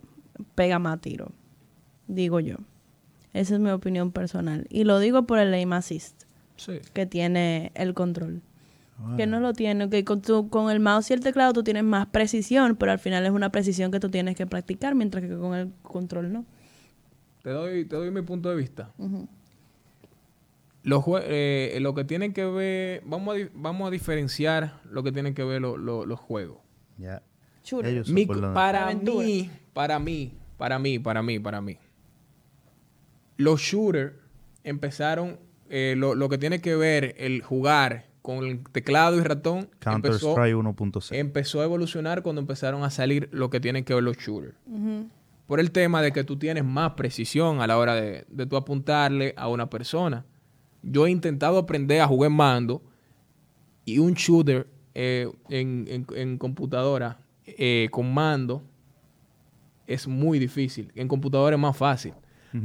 pega 0.54 0.78
más 0.78 1.00
tiro, 1.00 1.32
digo 2.08 2.40
yo. 2.40 2.56
Esa 3.32 3.54
es 3.54 3.61
mi 3.61 3.70
opinión 3.70 4.12
personal. 4.12 4.66
Y 4.68 4.84
lo 4.84 4.99
digo 5.00 5.26
por 5.26 5.38
el 5.38 5.52
aim 5.54 5.73
assist 5.73 6.25
Sí. 6.56 6.78
que 6.92 7.06
tiene 7.06 7.73
el 7.75 7.94
control. 7.94 8.42
Que 9.16 9.26
no 9.26 9.40
lo 9.40 9.52
tiene, 9.52 9.90
que 9.90 10.04
con, 10.04 10.22
tu- 10.22 10.48
con 10.48 10.70
el 10.70 10.78
mouse 10.80 11.10
y 11.10 11.14
el 11.14 11.20
teclado 11.20 11.52
tú 11.52 11.64
tienes 11.64 11.82
más 11.84 12.06
precisión, 12.06 12.76
pero 12.76 12.92
al 12.92 12.98
final 13.00 13.24
es 13.26 13.32
una 13.32 13.50
precisión 13.50 13.90
que 13.90 13.98
tú 14.00 14.08
tienes 14.08 14.36
que 14.36 14.46
practicar, 14.46 14.94
mientras 14.94 15.22
que 15.24 15.36
con 15.36 15.54
el 15.54 15.72
control 15.82 16.32
no. 16.32 16.44
Te 17.42 17.50
doy, 17.50 17.84
te 17.84 17.96
doy 17.96 18.10
mi 18.10 18.22
punto 18.22 18.48
de 18.50 18.56
vista. 18.56 18.90
Los 20.84 21.04
eh, 21.22 21.78
lo 21.80 21.94
que 21.94 22.04
tienen 22.04 22.32
que 22.32 22.44
ver, 22.44 23.02
vamos 23.04 23.36
a, 23.36 23.48
vamos 23.54 23.88
a 23.88 23.90
diferenciar 23.90 24.80
lo 24.90 25.02
que 25.02 25.12
tienen 25.12 25.34
que 25.34 25.42
ver 25.42 25.60
lo- 25.60 25.76
lo- 25.76 26.06
los 26.06 26.20
juegos. 26.20 26.58
ya. 26.98 27.22
Para 28.54 28.84
Aventura. 28.84 29.24
mí, 29.26 29.50
para 29.72 29.98
mí, 29.98 30.34
para 30.58 30.78
mí, 30.78 30.98
para 30.98 31.22
mí, 31.22 31.38
para 31.40 31.60
mí. 31.62 31.78
Los 33.38 33.60
shooters 33.60 34.12
empezaron, 34.62 35.38
eh, 35.70 35.94
lo, 35.96 36.14
lo 36.14 36.28
que 36.28 36.38
tiene 36.38 36.60
que 36.60 36.76
ver 36.76 37.14
el 37.18 37.42
jugar 37.42 38.06
con 38.25 38.38
el 38.43 38.64
teclado 38.71 39.19
y 39.19 39.21
ratón 39.21 39.69
empezó, 39.85 40.35
Counter-Strike 40.35 40.57
1.6. 40.57 41.14
empezó 41.14 41.61
a 41.61 41.64
evolucionar 41.64 42.23
cuando 42.23 42.40
empezaron 42.40 42.83
a 42.83 42.88
salir 42.88 43.28
lo 43.33 43.50
que 43.50 43.61
tienen 43.61 43.85
que 43.85 43.93
ver 43.93 44.02
los 44.02 44.16
shooters. 44.16 44.54
Por 45.47 45.61
el 45.61 45.71
tema 45.73 46.00
de 46.00 46.11
que 46.11 46.25
tú 46.25 46.38
tienes 46.38 46.64
más 46.64 46.93
precisión 46.93 47.61
a 47.61 47.66
la 47.66 47.76
hora 47.76 47.95
de, 47.95 48.25
de 48.28 48.47
tú 48.47 48.57
apuntarle 48.57 49.35
a 49.37 49.49
una 49.49 49.69
persona. 49.69 50.25
Yo 50.83 51.07
he 51.07 51.11
intentado 51.11 51.59
aprender 51.59 52.00
a 52.00 52.07
jugar 52.07 52.31
en 52.31 52.37
mando 52.38 52.81
y 53.85 53.99
un 53.99 54.14
shooter 54.14 54.66
eh, 54.95 55.28
en, 55.50 55.85
en- 55.88 56.07
en 56.16 56.38
computadora 56.38 57.19
eh, 57.47 57.88
con 57.90 58.14
mando 58.14 58.62
es 59.87 60.09
muy 60.09 60.38
difícil. 60.38 60.90
En 60.95 61.09
computadora 61.09 61.57
es 61.57 61.61
más 61.61 61.76
fácil. 61.76 62.14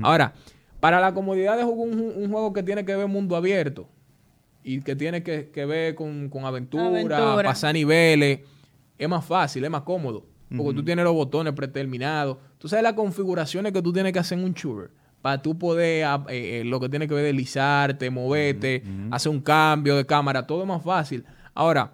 Ahora, 0.03 0.33
para 0.79 1.01
la 1.01 1.13
comodidad 1.13 1.57
de 1.57 1.63
jugar 1.65 1.89
un, 1.89 1.99
un 2.15 2.31
juego 2.31 2.53
que 2.53 2.63
tiene 2.63 2.85
que 2.85 2.95
ver 2.95 3.07
mundo 3.07 3.35
abierto 3.35 3.89
y 4.75 4.81
que 4.81 4.95
tiene 4.95 5.23
que, 5.23 5.49
que 5.51 5.65
ver 5.65 5.95
con, 5.95 6.29
con 6.29 6.45
aventura, 6.45 6.85
Aventura. 6.87 7.43
pasar 7.43 7.73
niveles, 7.73 8.41
es 8.97 9.09
más 9.09 9.25
fácil, 9.25 9.63
es 9.63 9.69
más 9.69 9.81
cómodo. 9.83 10.25
Porque 10.55 10.73
tú 10.73 10.83
tienes 10.83 11.05
los 11.05 11.13
botones 11.13 11.53
predeterminados. 11.53 12.37
Tú 12.57 12.67
sabes 12.67 12.81
las 12.83 12.93
configuraciones 12.93 13.71
que 13.71 13.81
tú 13.83 13.93
tienes 13.93 14.11
que 14.13 14.19
hacer 14.19 14.39
en 14.39 14.45
un 14.45 14.53
shooter. 14.53 14.89
Para 15.21 15.41
tú 15.41 15.57
poder, 15.59 16.05
ah, 16.05 16.25
eh, 16.29 16.61
eh, 16.61 16.63
lo 16.65 16.79
que 16.79 16.89
tiene 16.89 17.07
que 17.07 17.13
ver 17.13 17.23
deslizarte, 17.25 18.09
moverte, 18.09 18.83
hacer 19.11 19.31
un 19.31 19.41
cambio 19.41 19.95
de 19.95 20.05
cámara, 20.07 20.47
todo 20.47 20.61
es 20.63 20.67
más 20.67 20.81
fácil. 20.81 21.23
Ahora, 21.53 21.93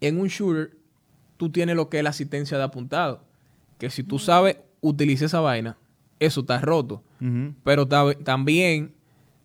en 0.00 0.18
un 0.18 0.28
shooter, 0.28 0.70
tú 1.36 1.50
tienes 1.50 1.76
lo 1.76 1.88
que 1.90 1.98
es 1.98 2.04
la 2.04 2.10
asistencia 2.10 2.56
de 2.56 2.64
apuntado. 2.64 3.24
Que 3.78 3.90
si 3.90 4.02
tú 4.04 4.18
sabes 4.18 4.56
utilizar 4.80 5.26
esa 5.26 5.40
vaina, 5.40 5.76
eso 6.18 6.40
está 6.40 6.60
roto. 6.60 7.02
Pero 7.64 7.86
ta- 7.86 8.14
también 8.24 8.94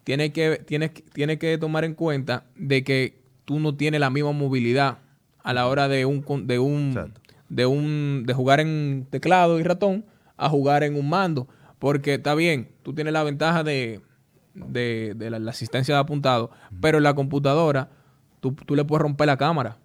tienes 0.05 0.31
que, 0.31 0.61
tienes, 0.65 0.91
tienes 1.13 1.37
que 1.39 1.57
tomar 1.57 1.83
en 1.83 1.93
cuenta 1.95 2.45
de 2.55 2.83
que 2.85 3.19
tú 3.43 3.59
no 3.59 3.75
tienes 3.75 3.99
la 3.99 4.09
misma 4.09 4.31
movilidad 4.31 4.99
a 5.43 5.53
la 5.53 5.67
hora 5.67 5.87
de 5.89 6.05
un 6.05 6.21
con- 6.21 6.47
de 6.47 6.57
un 6.59 6.87
Exacto. 6.95 7.21
de 7.49 7.65
un 7.65 8.23
de 8.25 8.33
jugar 8.33 8.59
en 8.61 9.05
teclado 9.09 9.59
y 9.59 9.63
ratón 9.63 10.05
a 10.37 10.47
jugar 10.49 10.83
en 10.83 10.95
un 10.95 11.09
mando. 11.09 11.47
Porque 11.79 12.13
está 12.15 12.33
bien, 12.35 12.69
tú 12.83 12.93
tienes 12.93 13.11
la 13.13 13.23
ventaja 13.23 13.63
de, 13.63 13.99
de, 14.53 15.13
de 15.15 15.29
la, 15.29 15.39
la 15.39 15.51
asistencia 15.51 15.93
de 15.95 15.99
apuntado, 16.01 16.49
pero 16.81 16.97
en 16.97 17.03
la 17.03 17.13
computadora 17.13 17.89
tú, 18.39 18.53
tú 18.53 18.75
le 18.75 18.85
puedes 18.85 19.01
romper 19.01 19.27
la 19.27 19.37
cámara. 19.37 19.77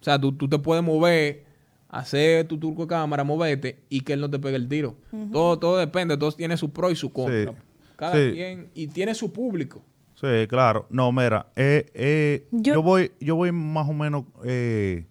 O 0.00 0.04
sea, 0.04 0.20
tú, 0.20 0.32
tú 0.32 0.48
te 0.48 0.58
puedes 0.58 0.84
mover, 0.84 1.44
hacer 1.88 2.46
tu 2.46 2.58
turco 2.58 2.82
de 2.82 2.88
cámara, 2.88 3.24
moverte 3.24 3.84
y 3.88 4.00
que 4.02 4.12
él 4.12 4.20
no 4.20 4.28
te 4.30 4.38
pegue 4.38 4.56
el 4.56 4.68
tiro. 4.68 4.96
todo, 5.32 5.58
todo 5.58 5.78
depende, 5.78 6.16
todo 6.16 6.32
tiene 6.32 6.56
su 6.56 6.70
pro 6.72 6.90
y 6.90 6.96
su 6.96 7.12
contra. 7.12 7.52
Sí. 7.52 7.58
Cada 7.96 8.14
Sí. 8.14 8.32
quien, 8.32 8.70
y 8.74 8.88
tiene 8.88 9.14
su 9.14 9.32
público. 9.32 9.82
Sí, 10.14 10.46
claro. 10.48 10.86
No, 10.90 11.10
mira, 11.12 11.46
eh, 11.56 11.90
eh, 11.94 12.46
Yo- 12.50 12.74
yo, 12.74 12.82
voy, 12.82 13.12
yo 13.20 13.36
voy 13.36 13.52
más 13.52 13.88
o 13.88 13.92
menos 13.92 14.24
eh, 14.44 15.06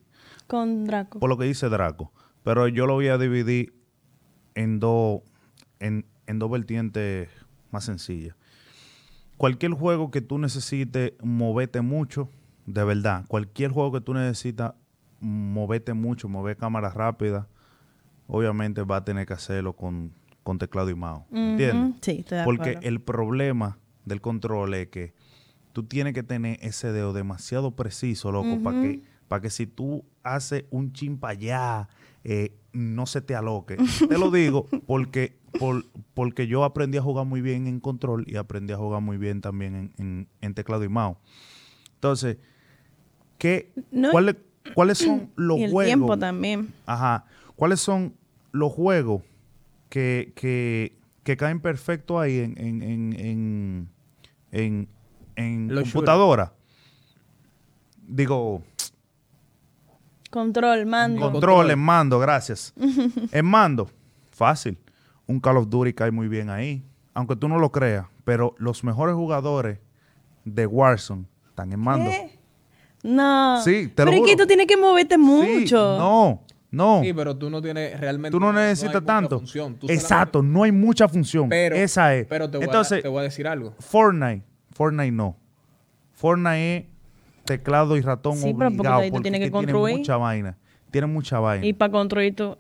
Con 0.48 0.86
Draco. 0.86 1.20
por 1.20 1.30
lo 1.30 1.38
que 1.38 1.46
dice 1.46 1.70
Draco, 1.70 2.12
pero 2.44 2.68
yo 2.68 2.86
lo 2.88 2.94
voy 2.94 3.08
a 3.10 3.18
dividir 3.18 3.74
en 4.56 4.80
dos, 4.80 5.22
en, 5.80 6.06
en 6.28 6.40
dos 6.40 6.50
vertientes 6.50 7.30
más 7.72 7.84
sencillas. 7.86 8.36
Cualquier 9.38 9.74
juego 9.74 10.12
que 10.12 10.22
tú 10.22 10.38
necesites 10.40 11.14
moverte 11.22 11.82
mucho, 11.82 12.30
de 12.66 12.84
verdad, 12.84 13.26
cualquier 13.28 13.72
juego 13.72 13.92
que 13.92 14.02
tú 14.02 14.14
necesitas 14.14 14.74
moverte 15.20 15.94
mucho, 15.94 16.30
mover 16.30 16.56
cámara 16.58 16.90
rápida, 16.90 17.48
obviamente 18.28 18.82
va 18.84 18.98
a 18.98 19.06
tener 19.06 19.26
que 19.28 19.34
hacerlo 19.34 19.74
con, 19.74 20.14
con 20.46 20.60
teclado 20.60 20.92
y 20.92 20.96
mouse. 20.96 21.24
¿Entiendes? 21.32 21.90
Ujú, 21.90 21.98
Sí, 22.02 22.24
Porque 22.46 22.70
acuerdo. 22.70 22.80
el 22.88 23.02
problema 23.02 23.80
del 24.06 24.22
control 24.22 24.76
es 24.76 24.90
que 24.90 25.16
tú 25.74 25.82
tienes 25.84 26.14
que 26.14 26.22
tener 26.22 26.60
ese 26.62 26.92
dedo 26.92 27.14
demasiado 27.14 27.72
preciso, 27.76 28.32
loco, 28.32 28.62
para 28.62 28.80
que, 28.80 29.02
para 29.28 29.42
que 29.42 29.50
si 29.50 29.66
tú 29.66 30.06
haces 30.22 30.66
un 30.70 30.94
chin 30.94 31.18
pa' 31.18 31.30
allá, 31.30 31.90
eh, 32.24 32.56
no 32.74 33.08
se 33.08 33.22
te 33.22 33.34
aloque. 33.36 33.78
te 34.08 34.20
lo 34.20 34.30
digo 34.30 34.68
porque, 34.86 35.36
por- 35.58 35.84
porque 36.14 36.46
yo 36.46 36.64
aprendí 36.64 37.00
a 37.00 37.02
jugar 37.02 37.26
muy 37.26 37.42
bien 37.42 37.66
en 37.66 37.80
control 37.80 38.24
y 38.28 38.36
aprendí 38.36 38.72
a 38.72 38.78
jugar 38.78 39.02
muy 39.02 39.18
bien 39.18 39.42
también 39.42 39.74
en, 39.76 39.94
en- 39.98 40.28
en 40.42 40.54
teclado 40.54 40.84
y 40.84 40.90
mouse. 40.90 41.18
Entonces, 41.96 42.38
¿qué, 43.40 43.74
No, 43.90 44.12
cuáles, 44.12 44.36
¿cuáles 44.76 45.00
son 45.00 45.32
los 45.36 45.58
y 45.58 45.64
el 45.64 45.72
juegos? 45.72 45.88
tiempo 45.88 46.20
también. 46.20 46.72
Ajá. 46.86 47.26
¿Cuáles 47.56 47.80
son 47.80 48.14
los 48.52 48.72
juegos 48.72 49.24
que, 49.90 50.34
que, 50.36 50.98
que 51.24 51.38
caen 51.38 51.60
perfecto 51.60 52.20
ahí 52.20 52.40
en, 52.40 52.58
en, 52.58 52.82
en, 52.84 53.14
en, 53.20 53.90
en, 54.52 54.88
en 55.36 55.68
Los 55.76 55.84
computadora? 55.86 56.54
Digo, 58.08 58.62
Control, 60.30 60.86
mando. 60.86 61.22
Con- 61.22 61.32
control, 61.34 61.54
control. 61.56 61.72
en 61.72 61.80
mando, 61.80 62.20
gracias. 62.20 62.74
en 63.32 63.46
mando, 63.46 63.90
fácil. 64.32 64.78
Un 65.28 65.40
Call 65.40 65.58
of 65.58 65.70
Duty 65.70 65.94
cae 65.94 66.12
muy 66.12 66.28
bien 66.28 66.50
ahí. 66.50 66.84
Aunque 67.14 67.36
tú 67.38 67.48
no 67.48 67.58
lo 67.58 67.72
creas, 67.72 68.06
pero 68.26 68.54
los 68.58 68.84
mejores 68.84 69.16
jugadores 69.16 69.80
de 70.44 70.68
Warzone 70.68 71.26
están 71.48 71.72
en 71.72 71.80
mando. 71.80 72.10
¿Qué? 72.10 72.38
No. 73.04 73.62
Sí, 73.64 73.88
te 73.96 74.04
lo 74.04 74.12
Pero 74.12 74.24
es 74.26 74.30
que 74.32 74.36
tú 74.38 74.46
tienes 74.46 74.68
que 74.68 74.76
moverte 74.78 75.16
Sí, 75.16 75.22
mucho. 75.22 75.98
no, 75.98 76.44
no. 76.76 77.02
Sí, 77.04 77.14
pero 77.14 77.36
tú 77.38 77.50
no 77.50 77.62
tienes 77.62 78.00
realmente. 78.00 78.32
Tú 78.32 78.40
no 78.40 78.52
necesitas 78.54 79.04
tanto. 79.06 79.40
función. 79.40 79.76
Tú 79.76 79.88
Exacto, 79.90 80.44
no 80.44 80.64
hay 80.64 80.72
mucha 80.72 81.08
función. 81.08 81.50
Pero, 81.50 81.76
Esa 81.76 82.14
es. 82.16 82.28
pero 82.28 82.50
te, 82.50 82.58
voy 82.58 82.64
a- 82.64 82.68
Entonces, 82.68 83.02
te 83.02 83.08
voy 83.08 83.20
a 83.20 83.24
decir 83.24 83.48
algo. 83.48 83.74
Fortnite, 83.80 84.44
Fortnite 84.74 85.12
no. 85.12 85.38
Fortnite 86.14 86.78
es 86.78 86.86
teclado 87.46 87.98
y 87.98 88.02
ratón 88.02 88.38
Sí, 88.38 88.54
pero 88.58 88.72
porque 88.76 89.12
tú 89.12 89.22
tienes 89.22 89.40
que 89.40 89.50
tiene 89.50 89.52
construir. 89.52 89.98
mucha 89.98 90.18
vaina. 90.18 90.58
Tiene 90.92 91.08
mucha 91.08 91.40
vaina. 91.40 91.66
Y 91.66 91.70
Y, 91.70 91.74
para 91.74 91.92
construir 91.92 92.36
tú. 92.36 92.56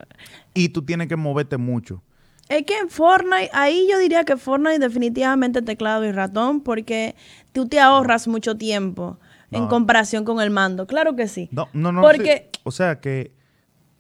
tú 0.73 0.81
tienes 0.83 1.07
que 1.07 1.15
moverte 1.15 1.57
mucho. 1.57 2.03
Es 2.49 2.63
que 2.63 2.77
en 2.77 2.89
Fortnite, 2.89 3.49
ahí 3.53 3.87
yo 3.89 3.97
diría 3.97 4.23
que 4.23 4.37
Fortnite 4.37 4.77
definitivamente 4.79 5.61
teclado 5.61 6.05
y 6.05 6.11
ratón 6.11 6.61
porque 6.61 7.15
tú 7.53 7.67
te 7.67 7.79
ahorras 7.79 8.27
mucho 8.27 8.55
tiempo 8.55 9.19
en 9.51 9.67
comparación 9.67 10.25
con 10.25 10.41
el 10.41 10.49
mando. 10.51 10.85
Claro 10.85 11.15
que 11.15 11.27
sí. 11.29 11.47
No, 11.51 11.69
no, 11.73 11.91
no. 11.93 12.01
Porque- 12.01 12.49
sí. 12.53 12.59
O 12.65 12.71
sea 12.71 12.99
que 12.99 13.31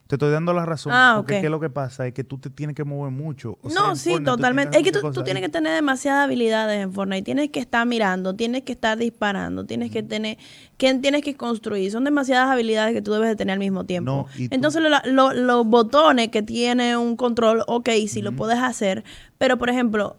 te 0.07 0.15
estoy 0.15 0.31
dando 0.31 0.53
la 0.53 0.65
razón. 0.65 0.91
Ah, 0.93 1.13
porque 1.17 1.33
ok. 1.35 1.39
¿qué 1.41 1.45
es 1.47 1.51
lo 1.51 1.59
que 1.59 1.69
pasa? 1.69 2.05
Es 2.05 2.13
que 2.13 2.23
tú 2.23 2.37
te 2.37 2.49
tienes 2.51 2.75
que 2.75 2.83
mover 2.83 3.11
mucho. 3.11 3.57
O 3.63 3.69
no, 3.69 3.95
sí, 3.95 4.11
Fortnite 4.11 4.31
totalmente. 4.31 4.77
Es 4.77 4.83
que 4.83 4.91
tú, 4.91 4.99
tú 5.11 5.23
tienes 5.23 5.41
que 5.41 5.49
tener 5.49 5.73
demasiadas 5.73 6.25
habilidades 6.25 6.81
en 6.81 6.93
Fortnite. 6.93 7.23
Tienes 7.23 7.49
que 7.49 7.59
estar 7.59 7.85
mirando, 7.87 8.35
tienes 8.35 8.61
que 8.63 8.71
estar 8.73 8.97
disparando, 8.97 9.65
tienes 9.65 9.89
que 9.91 10.03
tener, 10.03 10.37
que 10.77 10.93
tienes 10.95 11.21
que 11.23 11.35
construir. 11.35 11.91
Son 11.91 12.03
demasiadas 12.03 12.49
habilidades 12.49 12.93
que 12.93 13.01
tú 13.01 13.11
debes 13.13 13.29
de 13.29 13.35
tener 13.35 13.53
al 13.53 13.59
mismo 13.59 13.85
tiempo. 13.85 14.27
No, 14.37 14.45
Entonces, 14.51 14.81
lo- 14.81 15.11
lo- 15.11 15.33
los 15.33 15.65
botones 15.65 16.29
que 16.29 16.43
tiene 16.43 16.95
un 16.97 17.15
control, 17.17 17.63
ok, 17.67 17.89
sí 18.07 18.21
lo 18.21 18.31
puedes 18.33 18.59
hacer. 18.59 19.03
Pero, 19.37 19.57
por 19.57 19.69
ejemplo, 19.69 20.17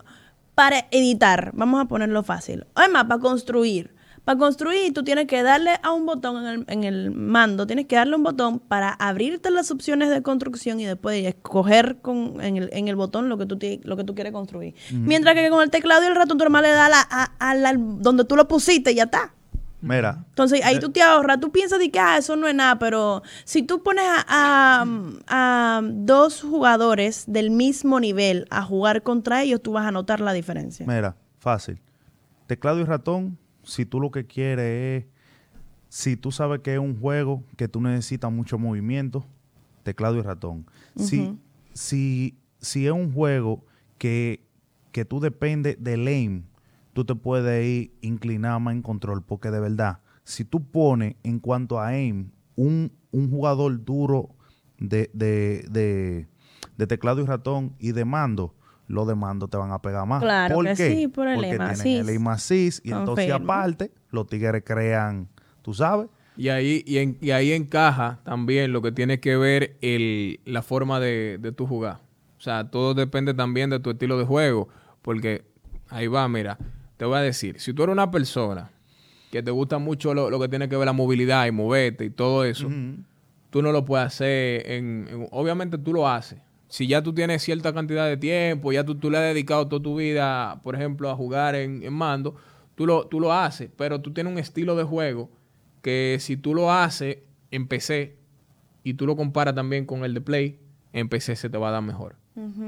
para 0.55 0.87
editar, 0.91 1.51
vamos 1.55 1.81
a 1.81 1.85
ponerlo 1.85 2.23
fácil. 2.23 2.67
Además, 2.75 3.05
para 3.05 3.21
construir. 3.21 3.96
Para 4.27 4.39
construir, 4.41 4.93
tú 4.93 5.05
tienes 5.05 5.27
que 5.29 5.43
darle 5.45 5.71
a 5.85 5.93
un 5.93 6.05
botón 6.05 6.45
en 6.45 6.47
el, 6.47 6.65
en 6.67 6.83
el 6.85 7.11
mando, 7.13 7.65
tienes 7.67 7.87
que 7.87 7.95
darle 7.95 8.17
un 8.17 8.25
botón 8.25 8.59
para 8.59 8.91
abrirte 8.91 9.53
las 9.53 9.71
opciones 9.71 10.11
de 10.11 10.21
construcción 10.21 10.81
y 10.81 10.85
después 10.85 11.25
escoger 11.25 11.99
con, 12.03 12.41
en, 12.43 12.57
el, 12.57 12.69
en 12.73 12.89
el 12.89 12.97
botón 12.97 13.29
lo 13.29 13.39
que 13.39 13.47
tú, 13.47 13.57
lo 13.85 13.97
que 13.97 14.03
tú 14.03 14.17
quieres 14.17 14.33
construir. 14.33 14.75
Mientras 14.93 15.35
que 15.37 15.49
con 15.49 15.63
el 15.63 15.71
teclado 15.71 16.03
y 16.03 16.09
el 16.09 16.17
ratón, 16.17 16.39
tú 16.39 16.45
nomás 16.45 16.63
le 16.63 16.71
das 16.71 16.87
a, 16.87 16.89
la- 16.89 17.09
a- 17.09 17.33
a 17.39 17.55
la- 17.55 17.75
donde 17.79 18.25
tú 18.25 18.35
lo 18.35 18.49
pusiste 18.49 18.91
y 18.91 18.97
ya 18.97 19.05
está. 19.05 19.33
Mira, 19.81 20.25
Entonces 20.31 20.65
ahí 20.65 20.81
tú 20.81 20.91
te 20.91 21.03
ahorras, 21.03 21.39
tú 21.39 21.53
piensas 21.53 21.79
de 21.79 21.91
que 21.93 22.01
ah, 22.01 22.17
eso 22.19 22.35
no 22.35 22.49
es 22.49 22.55
nada, 22.57 22.81
pero 22.81 23.23
si 23.45 23.63
tú 23.63 23.85
pones 23.85 24.05
a, 24.09 24.25
a- 24.27 24.85
a 25.29 25.81
dos 25.85 26.43
jugadores 26.43 27.25
del 27.29 27.51
mismo 27.51 28.01
nivel 28.01 28.47
a 28.51 28.63
jugar 28.63 29.03
contra 29.05 29.43
ellos, 29.45 29.63
tú 29.63 29.73
vas 29.73 29.87
a 29.87 29.93
notar 29.93 30.21
la 30.21 30.33
diferencia. 30.33 30.85
Mira, 30.85 31.15
fácil. 31.39 31.79
Teclado 32.49 32.81
y 32.81 32.85
ratón, 32.85 33.39
si 33.67 33.85
tú 33.85 34.01
lo 34.01 34.11
que 34.11 34.27
quieres 34.27 35.05
es, 35.05 35.11
si 35.89 36.17
tú 36.17 36.33
sabes 36.33 36.61
que 36.61 36.75
es 36.75 36.79
un 36.79 36.99
juego 36.99 37.43
que 37.57 37.69
tú 37.69 37.81
necesitas 37.81 38.33
mucho 38.33 38.59
movimiento, 38.59 39.27
teclado 39.83 40.17
y 40.17 40.23
ratón. 40.23 40.67
si, 40.97 41.39
si, 41.73 42.39
si 42.59 42.87
es 42.87 42.93
un 42.93 43.13
juego 43.13 43.65
que, 43.99 44.47
que 44.93 45.05
tú 45.05 45.21
dependes 45.21 45.77
del 45.83 46.07
aim, 46.07 46.45
tú 46.93 47.05
te 47.05 47.15
puedes 47.15 47.67
ir 47.67 47.93
inclinar 48.01 48.61
más 48.61 48.75
en 48.75 48.83
control, 48.83 49.23
porque 49.23 49.51
de 49.51 49.61
verdad, 49.61 50.01
si 50.25 50.45
tú 50.45 50.65
pones 50.65 51.17
en 51.23 51.39
cuanto 51.41 51.79
a 51.79 51.89
aim 51.89 52.31
un, 52.55 52.93
un 53.11 53.31
jugador 53.31 53.85
duro 53.85 54.31
de, 54.79 55.11
de, 55.13 55.67
de, 55.71 56.29
de 56.77 56.87
teclado 56.87 57.21
y 57.21 57.27
ratón 57.27 57.75
y 57.79 57.93
de 57.93 58.05
mando, 58.05 58.55
los 58.89 59.07
de 59.09 59.15
mando 59.15 59.49
te 59.49 59.57
van 59.57 59.73
a 59.73 59.81
pegar 59.81 60.07
más. 60.07 60.23
Claro 60.23 60.55
¿Por 60.55 60.65
que 60.67 60.75
qué? 60.75 60.95
sí, 60.95 61.09
por 61.09 61.27
el 61.29 61.35
Porque 61.35 61.49
tienen 61.51 61.81
el 61.87 62.09
aim 62.09 62.29
assist 62.29 62.85
y 62.87 62.93
entonces 62.93 63.27
aparte 63.33 63.91
los 64.11 64.27
tigres 64.27 64.63
crean, 64.65 65.29
tú 65.63 65.75
sabes, 65.75 66.09
Y 66.37 66.49
ahí, 66.51 66.83
y, 66.87 66.99
en- 66.99 67.19
y 67.21 67.31
ahí 67.31 67.53
encaja 67.53 68.21
también 68.25 68.73
lo 68.73 68.83
que 68.83 68.93
tiene 68.93 69.21
que 69.21 69.37
ver 69.37 69.77
el, 69.81 70.39
la 70.45 70.63
forma 70.63 71.01
de, 71.01 71.39
de 71.41 71.51
tu 71.53 71.67
jugar. 71.67 72.01
O 72.39 72.41
sea, 72.41 72.71
todo 72.71 72.93
depende 72.95 73.33
también 73.35 73.71
de 73.71 73.81
tu 73.81 73.91
estilo 73.91 74.19
de 74.19 74.25
juego. 74.27 74.69
Porque 75.03 75.45
ahí 75.89 76.07
va, 76.09 76.29
mira, 76.29 76.59
te 76.99 77.05
voy 77.07 77.17
a 77.17 77.21
decir, 77.23 77.59
si 77.59 77.73
tú 77.73 77.83
eres 77.85 77.93
una 77.95 78.11
persona 78.11 78.71
que 79.33 79.43
te 79.43 79.51
gusta 79.51 79.79
mucho 79.79 80.13
lo, 80.15 80.29
lo 80.31 80.39
que 80.39 80.49
tiene 80.49 80.69
que 80.69 80.77
ver 80.77 80.85
la 80.87 80.93
movilidad 80.93 81.47
y 81.47 81.51
moverte 81.53 82.05
y 82.05 82.11
todo 82.11 82.45
eso, 82.45 82.69
tú 83.51 83.63
no 83.63 83.73
lo 83.73 83.85
puedes 83.85 84.07
hacer 84.07 84.71
en, 84.71 85.09
en- 85.11 85.29
Obviamente 85.33 85.79
tú 85.79 85.93
lo 85.95 86.07
haces. 86.09 86.39
Si 86.69 86.87
ya 86.87 87.03
tú 87.03 87.13
tienes 87.13 87.43
cierta 87.43 87.73
cantidad 87.73 88.07
de 88.07 88.17
tiempo, 88.17 88.73
ya 88.73 88.85
tú, 88.85 88.97
tú 88.97 89.11
le 89.11 89.19
has 89.19 89.25
dedicado 89.25 89.69
toda 89.69 89.83
tu 89.83 89.97
vida, 89.97 90.61
por 90.63 90.75
ejemplo, 90.75 91.11
a 91.11 91.17
jugar 91.17 91.55
en, 91.55 91.83
en 91.83 91.93
mando, 91.93 92.35
tú 92.75 92.87
lo, 92.87 93.07
tú 93.07 93.21
lo 93.21 93.33
haces, 93.33 93.71
pero 93.77 94.01
tú 94.01 94.13
tienes 94.13 94.33
un 94.33 94.39
estilo 94.39 94.75
de 94.75 94.85
juego 94.85 95.31
que 95.83 96.17
si 96.21 96.37
tú 96.37 96.55
lo 96.55 96.73
haces 96.73 97.19
en 97.51 97.69
PC 97.69 98.17
y 98.83 98.95
tú 98.95 99.07
lo 99.07 99.17
comparas 99.17 99.55
también 99.55 99.87
con 99.87 100.05
el 100.05 100.15
de 100.15 100.21
Play, 100.21 100.61
en 100.93 101.09
PC 101.09 101.37
se 101.37 101.49
te 101.51 101.59
va 101.59 101.69
a 101.69 101.73
dar 101.73 101.83
mejor. 101.83 102.17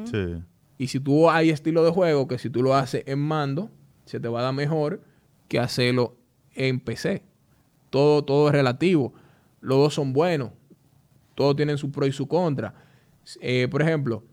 sí. 0.05 0.43
Y 0.79 0.87
si 0.87 1.01
tú 1.01 1.29
hay 1.29 1.51
estilo 1.51 1.85
de 1.85 1.91
juego 1.91 2.29
que 2.29 2.39
si 2.39 2.49
tú 2.49 2.63
lo 2.63 2.77
haces 2.77 3.03
en 3.07 3.19
mando, 3.19 3.71
se 4.05 4.21
te 4.21 4.29
va 4.29 4.41
a 4.41 4.43
dar 4.45 4.55
mejor 4.55 5.03
que 5.49 5.59
hacerlo 5.59 6.17
en 6.55 6.79
PC. 6.79 7.25
Todo, 7.91 8.25
todo 8.25 8.47
es 8.47 8.53
relativo. 8.53 9.13
Los 9.61 9.79
dos 9.79 9.95
son 9.95 10.13
buenos. 10.13 10.51
Todos 11.35 11.57
tienen 11.57 11.79
su 11.79 11.91
pro 11.91 12.07
y 12.07 12.13
su 12.13 12.29
contra. 12.29 12.75
Eh, 13.41 13.69
por 13.71 13.83
ejemplo, 13.83 14.25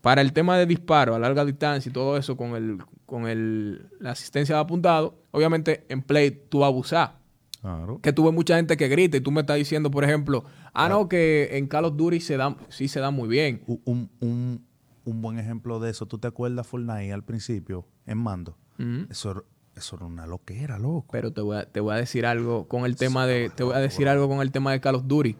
para 0.00 0.20
el 0.20 0.32
tema 0.32 0.56
de 0.58 0.66
disparo 0.66 1.14
a 1.14 1.18
larga 1.18 1.44
distancia 1.44 1.88
y 1.88 1.92
todo 1.92 2.16
eso 2.16 2.36
con 2.36 2.54
el, 2.56 2.78
con 3.06 3.26
el, 3.26 3.88
la 4.00 4.10
asistencia 4.12 4.54
de 4.54 4.60
apuntado, 4.60 5.18
obviamente 5.32 5.84
en 5.88 6.02
Play 6.02 6.30
tú 6.48 6.58
vas 6.60 6.66
a 6.66 6.68
abusar. 6.68 7.18
Claro. 7.60 8.00
Que 8.00 8.12
tuve 8.12 8.30
mucha 8.30 8.56
gente 8.56 8.76
que 8.76 8.86
grita 8.86 9.16
y 9.16 9.20
tú 9.20 9.32
me 9.32 9.40
estás 9.40 9.56
diciendo, 9.56 9.90
por 9.90 10.04
ejemplo, 10.04 10.44
ah, 10.72 10.88
no, 10.88 11.08
que 11.08 11.48
en 11.52 11.66
Call 11.66 11.86
of 11.86 11.96
Duty 11.96 12.20
se 12.20 12.36
da, 12.36 12.56
sí 12.68 12.86
se 12.86 13.00
da 13.00 13.10
muy 13.10 13.28
bien. 13.28 13.62
Un, 13.84 14.10
un- 14.20 14.64
un 15.04 15.22
buen 15.22 15.38
ejemplo 15.38 15.78
de 15.80 15.90
eso, 15.90 16.06
¿tú 16.06 16.18
te 16.18 16.26
acuerdas 16.28 16.66
Fortnite 16.66 17.12
al 17.12 17.22
principio 17.24 17.86
en 18.06 18.18
mando? 18.18 18.56
Ujú. 18.78 19.06
Eso, 19.10 19.44
eso 19.74 19.96
era 19.96 20.04
una 20.06 20.26
loquera, 20.26 20.78
loco. 20.78 21.06
Pero 21.10 21.32
te 21.32 21.40
voy, 21.40 21.56
a, 21.56 21.64
te 21.66 21.80
voy 21.80 21.94
a 21.94 21.96
decir 21.96 22.26
algo 22.26 22.68
con 22.68 22.84
el 22.84 22.94
tema 22.96 23.26
de. 23.26 23.50
Te 23.50 23.62
voy 23.64 23.74
a 23.74 23.78
decir 23.78 24.08
algo 24.08 24.28
con 24.28 24.40
el 24.42 24.52
tema 24.52 24.70
de 24.72 24.80
Call 24.80 24.96
of 24.96 25.04
Duty. 25.06 25.36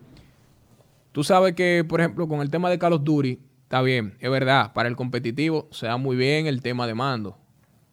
Tú 1.17 1.25
sabes 1.25 1.55
que, 1.55 1.83
por 1.83 2.01
ejemplo, 2.03 2.29
con 2.29 2.43
el 2.43 2.51
tema 2.51 2.69
de 2.69 2.79
Call 2.79 2.93
of 2.93 3.03
Duty, 3.03 3.41
está 3.63 3.81
bien, 3.81 4.19
es 4.21 4.31
verdad, 4.31 4.75
para 4.75 4.87
el 4.87 4.97
competitivo 4.97 5.67
se 5.71 5.87
da 5.87 5.97
muy 5.97 6.15
bien 6.15 6.47
el 6.47 6.61
tema 6.61 6.87
de 6.87 6.93
mando. 6.93 7.39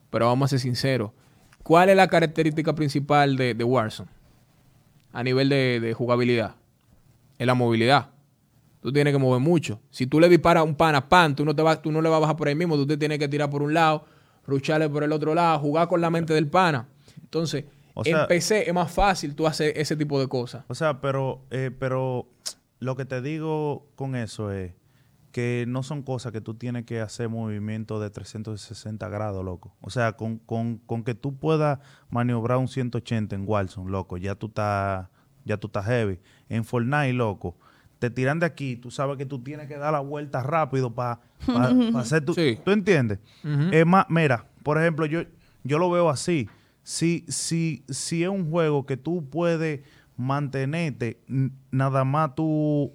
Pero 0.10 0.26
vamos 0.26 0.48
a 0.48 0.50
ser 0.50 0.60
sinceros. 0.60 1.12
¿Cuál 1.64 1.88
es 1.88 1.96
la 1.96 2.10
característica 2.10 2.76
principal 2.76 3.38
de, 3.38 3.54
de 3.54 3.64
Warzone? 3.64 4.10
A 5.14 5.24
nivel 5.24 5.48
de, 5.48 5.80
de 5.80 5.94
jugabilidad. 5.94 6.56
Es 7.38 7.48
la 7.48 7.54
movilidad. 7.54 8.10
Tú 8.82 8.92
tienes 8.92 9.14
que 9.14 9.20
mover 9.20 9.40
mucho. 9.40 9.80
Si 9.90 10.06
tú 10.06 10.20
le 10.20 10.28
disparas 10.28 10.60
a 10.60 10.64
un 10.66 10.76
pana, 10.76 11.08
pan, 11.08 11.34
tú 11.34 11.46
no, 11.46 11.56
te 11.56 11.62
vas, 11.62 11.82
tú 11.82 11.94
no 11.94 12.02
le 12.02 12.10
vas 12.10 12.18
a 12.18 12.20
bajar 12.20 12.36
por 12.36 12.50
ahí 12.50 12.56
mismo, 12.56 12.76
tú 12.76 12.86
te 12.86 12.98
tienes 12.98 13.20
que 13.20 13.30
tirar 13.30 13.50
por 13.50 13.64
un 13.64 13.74
lado, 13.74 14.04
rucharle 14.46 14.90
por 14.90 15.02
el 15.02 15.14
otro 15.14 15.34
lado, 15.34 15.60
jugar 15.60 15.88
con 15.88 16.02
la 16.02 16.10
mente 16.10 16.34
del 16.34 16.48
pana. 16.50 16.90
Entonces, 17.22 17.64
O 17.94 18.04
sea- 18.04 18.24
en 18.24 18.28
PC 18.28 18.68
es 18.68 18.74
más 18.74 18.92
fácil 18.92 19.34
tú 19.34 19.48
hacer 19.48 19.72
ese 19.78 19.96
tipo 19.96 20.20
de 20.20 20.28
cosas. 20.28 20.66
O 20.68 20.76
sea, 20.76 21.00
pero, 21.00 21.40
eh, 21.52 21.72
pero 21.80 22.28
lo 22.84 22.96
que 22.96 23.06
te 23.06 23.22
digo 23.22 23.88
con 23.96 24.16
eso 24.16 24.52
es 24.52 24.74
que 25.32 25.66
no 25.68 25.82
son 25.82 26.04
cosas 26.04 26.32
que 26.32 26.42
tú 26.42 26.54
tienes 26.54 26.86
que 26.86 27.02
hacer 27.02 27.28
movimiento 27.28 28.00
de 28.00 28.12
360 28.12 29.10
grados, 29.10 29.44
loco. 29.44 29.76
O 29.82 29.90
sea, 29.90 30.14
con, 30.14 30.38
con, 30.38 30.78
con 30.78 31.04
que 31.04 31.16
tú 31.16 31.36
puedas 31.36 31.80
maniobrar 32.10 32.60
un 32.60 32.68
180 32.68 33.36
en 33.36 33.44
Warzone, 33.48 33.90
loco, 33.90 34.18
ya 34.18 34.36
tú 34.36 34.48
estás 34.48 35.08
ya 35.46 35.58
tú 35.58 35.68
estás 35.68 35.86
heavy. 35.86 36.20
En 36.50 36.64
Fortnite, 36.64 37.14
loco, 37.14 37.58
te 38.00 38.10
tiran 38.10 38.40
de 38.40 38.46
aquí, 38.46 38.76
tú 38.76 38.92
sabes 38.92 39.18
que 39.18 39.26
tú 39.26 39.42
tienes 39.42 39.68
que 39.68 39.78
dar 39.78 39.94
la 39.94 40.00
vuelta 40.00 40.44
rápido 40.44 40.94
para 40.94 41.20
hacer 41.96 42.24
tu... 42.24 42.34
Sí. 42.34 42.60
¿Tú 42.64 42.72
entiendes? 42.72 43.20
Es 43.72 43.86
más, 43.86 44.06
mira, 44.10 44.48
por 44.62 44.78
ejemplo, 44.78 45.06
yo, 45.06 45.22
yo 45.64 45.80
lo 45.80 45.90
veo 45.90 46.10
así. 46.10 46.50
Si, 46.84 47.26
si, 47.30 47.84
si 47.88 48.24
es 48.24 48.30
un 48.30 48.50
juego 48.50 48.86
que 48.86 48.98
tú 48.98 49.30
puedes 49.30 49.82
mantenerte 50.18 51.20
nada 51.72 52.04
más 52.04 52.36
tú 52.36 52.94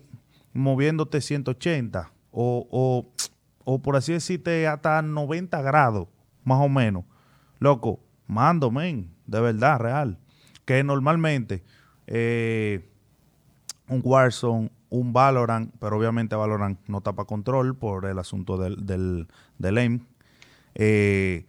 moviéndote 0.53 1.21
180 1.21 2.11
o, 2.31 2.67
o, 2.71 3.07
o 3.65 3.83
por 3.83 3.97
así 3.97 4.13
decirte 4.13 4.67
hasta 4.67 5.03
90 5.03 5.61
grados, 5.63 6.09
más 6.45 6.61
o 6.61 6.69
menos. 6.69 7.05
Loco, 7.59 8.01
mando, 8.27 8.71
men, 8.71 9.11
de 9.27 9.41
verdad, 9.41 9.79
real. 9.79 10.19
Que 10.65 10.85
normalmente 10.85 11.65
eh, 12.07 12.89
un 13.89 14.01
Warzone, 14.05 14.71
un 14.91 15.13
Valorant, 15.13 15.75
pero 15.81 15.99
obviamente 15.99 16.37
Valorant 16.37 16.79
no 16.87 17.01
tapa 17.01 17.25
control 17.25 17.77
por 17.77 18.07
el 18.07 18.19
asunto 18.19 18.57
del, 18.59 18.87
del, 18.87 19.29
del 19.59 19.79
aim. 19.79 20.01
Eh, 20.75 21.47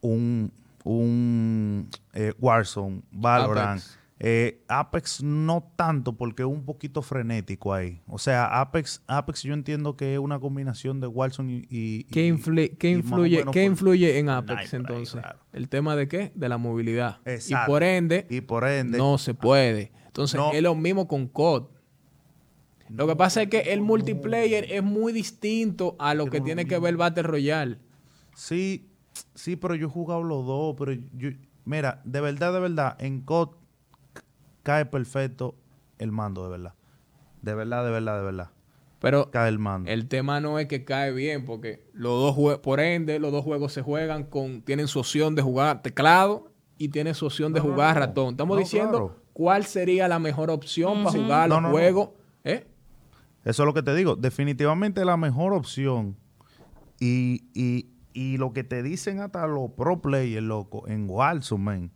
un 0.00 0.52
un 0.84 1.88
eh, 2.12 2.32
Warzone, 2.38 3.02
Valorant. 3.10 3.80
Apex. 3.80 3.98
Eh, 4.26 4.64
Apex 4.68 5.22
no 5.22 5.70
tanto 5.76 6.16
porque 6.16 6.44
es 6.44 6.48
un 6.48 6.64
poquito 6.64 7.02
frenético 7.02 7.74
ahí. 7.74 8.00
O 8.06 8.16
sea, 8.16 8.58
Apex, 8.60 9.02
Apex 9.06 9.42
yo 9.42 9.52
entiendo 9.52 9.98
que 9.98 10.14
es 10.14 10.18
una 10.18 10.40
combinación 10.40 10.98
de 11.00 11.06
Warzone 11.08 11.52
y... 11.52 11.66
y- 11.68 12.04
¿Qué, 12.04 12.26
y- 12.28 12.30
influ- 12.32 12.74
qué 12.78 12.88
y 12.88 12.92
influye, 12.94 13.38
menos 13.40 13.52
¿qué 13.52 13.60
por- 13.64 13.70
influye 13.72 14.18
en 14.18 14.30
Apex 14.30 14.72
ahí, 14.72 14.78
entonces? 14.80 15.20
claro. 15.20 15.40
¿El 15.52 15.68
tema 15.68 15.94
de 15.94 16.08
qué? 16.08 16.32
De 16.34 16.48
la 16.48 16.56
movilidad. 16.56 17.18
Exacto. 17.26 17.64
Y 17.64 17.70
por 17.70 17.82
ende, 17.82 18.26
Y 18.30 18.40
por 18.40 18.64
ende... 18.66 18.96
no 18.96 19.18
se 19.18 19.34
puede. 19.34 19.92
Entonces, 20.06 20.40
No. 20.40 20.52
es 20.52 20.62
lo 20.62 20.74
mismo 20.74 21.06
con 21.06 21.26
COD. 21.28 21.64
Lo 22.88 23.06
que 23.06 23.16
pasa 23.16 23.42
es 23.42 23.48
que 23.50 23.60
el 23.74 23.82
multiplayer 23.82 24.66
es 24.72 24.82
muy 24.82 25.12
distinto 25.12 25.96
a 25.98 26.14
lo 26.14 26.26
que 26.26 26.40
tiene 26.40 26.64
que 26.64 26.78
ver 26.78 26.90
el 26.90 26.96
Battle 26.96 27.24
Royale. 27.24 27.78
Sí, 28.34 28.88
sí, 29.34 29.56
pero 29.56 29.74
yo 29.74 29.86
he 29.86 29.90
jugado 29.90 30.22
los 30.22 30.46
dos, 30.46 30.74
pero 30.78 30.92
yo... 30.92 31.28
Mira, 31.66 32.00
de 32.04 32.20
verdad, 32.22 32.52
de 32.54 32.60
verdad, 32.60 32.96
en 33.00 33.20
COD 33.20 33.50
cae 34.64 34.84
perfecto 34.86 35.54
el 35.98 36.10
mando, 36.10 36.42
de 36.42 36.50
verdad. 36.50 36.74
De 37.42 37.54
verdad, 37.54 37.84
de 37.84 37.90
verdad, 37.92 38.18
de 38.18 38.24
verdad. 38.24 38.50
Pero 38.98 39.30
Cae 39.30 39.48
el 39.50 39.58
mando. 39.58 39.90
el 39.90 40.08
tema 40.08 40.40
no 40.40 40.58
es 40.58 40.66
que 40.66 40.84
cae 40.84 41.12
bien, 41.12 41.44
porque 41.44 41.86
los 41.92 42.12
dos 42.20 42.34
jue- 42.34 42.60
por 42.60 42.80
ende, 42.80 43.18
los 43.18 43.30
dos 43.32 43.44
juegos 43.44 43.72
se 43.72 43.82
juegan 43.82 44.24
con, 44.24 44.62
tienen 44.62 44.88
su 44.88 44.98
opción 44.98 45.34
de 45.34 45.42
jugar 45.42 45.82
teclado 45.82 46.50
y 46.78 46.88
tienen 46.88 47.14
su 47.14 47.26
opción 47.26 47.52
de 47.52 47.60
No, 47.60 47.66
jugar 47.66 47.94
no. 47.96 48.00
ratón. 48.00 48.30
Estamos 48.30 48.56
No, 48.56 48.60
diciendo 48.60 48.90
claro. 48.90 49.20
cuál 49.34 49.64
sería 49.66 50.08
la 50.08 50.18
mejor 50.18 50.50
opción 50.50 51.04
para 51.04 51.18
jugar 51.22 51.48
No, 51.50 51.56
los 51.56 51.62
no, 51.62 51.68
no. 51.68 51.72
juegos. 51.74 52.08
¿Eh? 52.44 52.66
Eso 53.44 53.62
es 53.62 53.66
lo 53.66 53.74
que 53.74 53.82
te 53.82 53.94
digo. 53.94 54.16
Definitivamente 54.16 55.04
la 55.04 55.18
mejor 55.18 55.52
opción. 55.52 56.16
Y, 56.98 57.44
y, 57.52 57.90
y 58.14 58.38
lo 58.38 58.54
que 58.54 58.64
te 58.64 58.82
dicen 58.82 59.20
hasta 59.20 59.46
los 59.46 59.70
pro 59.72 60.00
players, 60.00 60.42
loco, 60.42 60.88
en 60.88 61.10
Warzone, 61.10 61.62
man, 61.62 61.90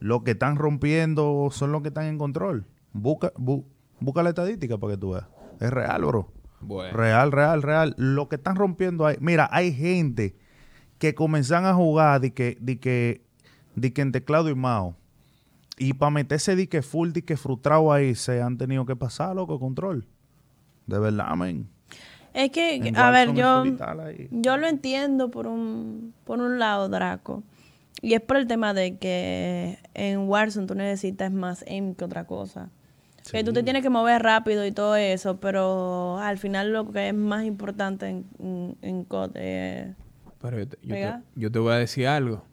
Los 0.00 0.22
que 0.22 0.32
están 0.32 0.56
rompiendo 0.56 1.48
son 1.50 1.72
los 1.72 1.82
que 1.82 1.88
están 1.88 2.04
en 2.06 2.18
control. 2.18 2.66
Busca, 2.92 3.32
bu- 3.34 3.64
busca 4.00 4.22
la 4.22 4.30
estadística 4.30 4.76
para 4.78 4.94
que 4.94 4.98
tú 4.98 5.10
veas. 5.12 5.26
Es 5.60 5.70
real, 5.70 6.04
bro. 6.04 6.30
Bueno. 6.60 6.96
Real, 6.96 7.32
real, 7.32 7.62
real. 7.62 7.94
Lo 7.98 8.28
que 8.28 8.36
están 8.36 8.56
rompiendo 8.56 9.06
ahí. 9.06 9.16
Mira, 9.20 9.48
hay 9.52 9.72
gente 9.72 10.36
que 10.98 11.14
comienzan 11.14 11.64
a 11.66 11.74
jugar 11.74 12.20
de 12.20 12.32
que, 12.32 12.56
de 12.60 12.78
que, 12.78 13.22
de 13.74 13.92
que 13.92 14.02
en 14.02 14.12
teclado 14.12 14.48
y 14.50 14.54
mouse. 14.54 14.94
Y 15.78 15.92
para 15.92 16.10
meterse 16.10 16.56
de 16.56 16.68
que 16.68 16.80
full, 16.82 17.10
de 17.10 17.22
que 17.22 17.36
frustrado 17.36 17.92
ahí, 17.92 18.14
se 18.14 18.40
han 18.40 18.56
tenido 18.56 18.86
que 18.86 18.96
pasar, 18.96 19.36
loco, 19.36 19.60
control. 19.60 20.06
De 20.86 20.98
verdad, 20.98 21.34
men. 21.36 21.68
Es 22.32 22.50
que, 22.50 22.76
En 22.76 22.96
a 22.96 23.10
ver, 23.10 23.32
yo, 23.34 23.64
yo 24.30 24.56
lo 24.58 24.66
entiendo 24.66 25.30
por 25.30 25.46
un, 25.46 26.12
por 26.24 26.38
un 26.38 26.58
lado, 26.58 26.88
Draco. 26.88 27.42
Y 28.02 28.14
es 28.14 28.20
por 28.20 28.36
el 28.36 28.46
tema 28.46 28.74
de 28.74 28.98
que 28.98 29.78
en 29.94 30.28
Warzone 30.28 30.66
tú 30.66 30.74
necesitas 30.74 31.32
más 31.32 31.64
aim 31.68 31.94
que 31.94 32.04
otra 32.04 32.24
cosa. 32.26 32.70
Que 33.32 33.42
tú 33.42 33.52
te 33.52 33.62
tienes 33.64 33.82
que 33.82 33.90
mover 33.90 34.22
rápido 34.22 34.64
y 34.64 34.70
todo 34.70 34.94
eso, 34.96 35.40
pero 35.40 36.18
al 36.18 36.38
final 36.38 36.72
lo 36.72 36.92
que 36.92 37.08
es 37.08 37.14
más 37.14 37.44
importante 37.44 38.06
en, 38.08 38.24
en, 38.38 38.76
en 38.82 39.04
COD 39.04 39.36
es... 39.36 39.96
Pero 40.40 40.58
yo 40.58 40.68
te, 40.68 40.78
yo 40.82 40.94
te- 40.94 41.40
yo 41.40 41.50
te 41.50 41.58
voy 41.58 41.72
a 41.72 41.76
decir 41.76 42.06
algo. 42.06 42.44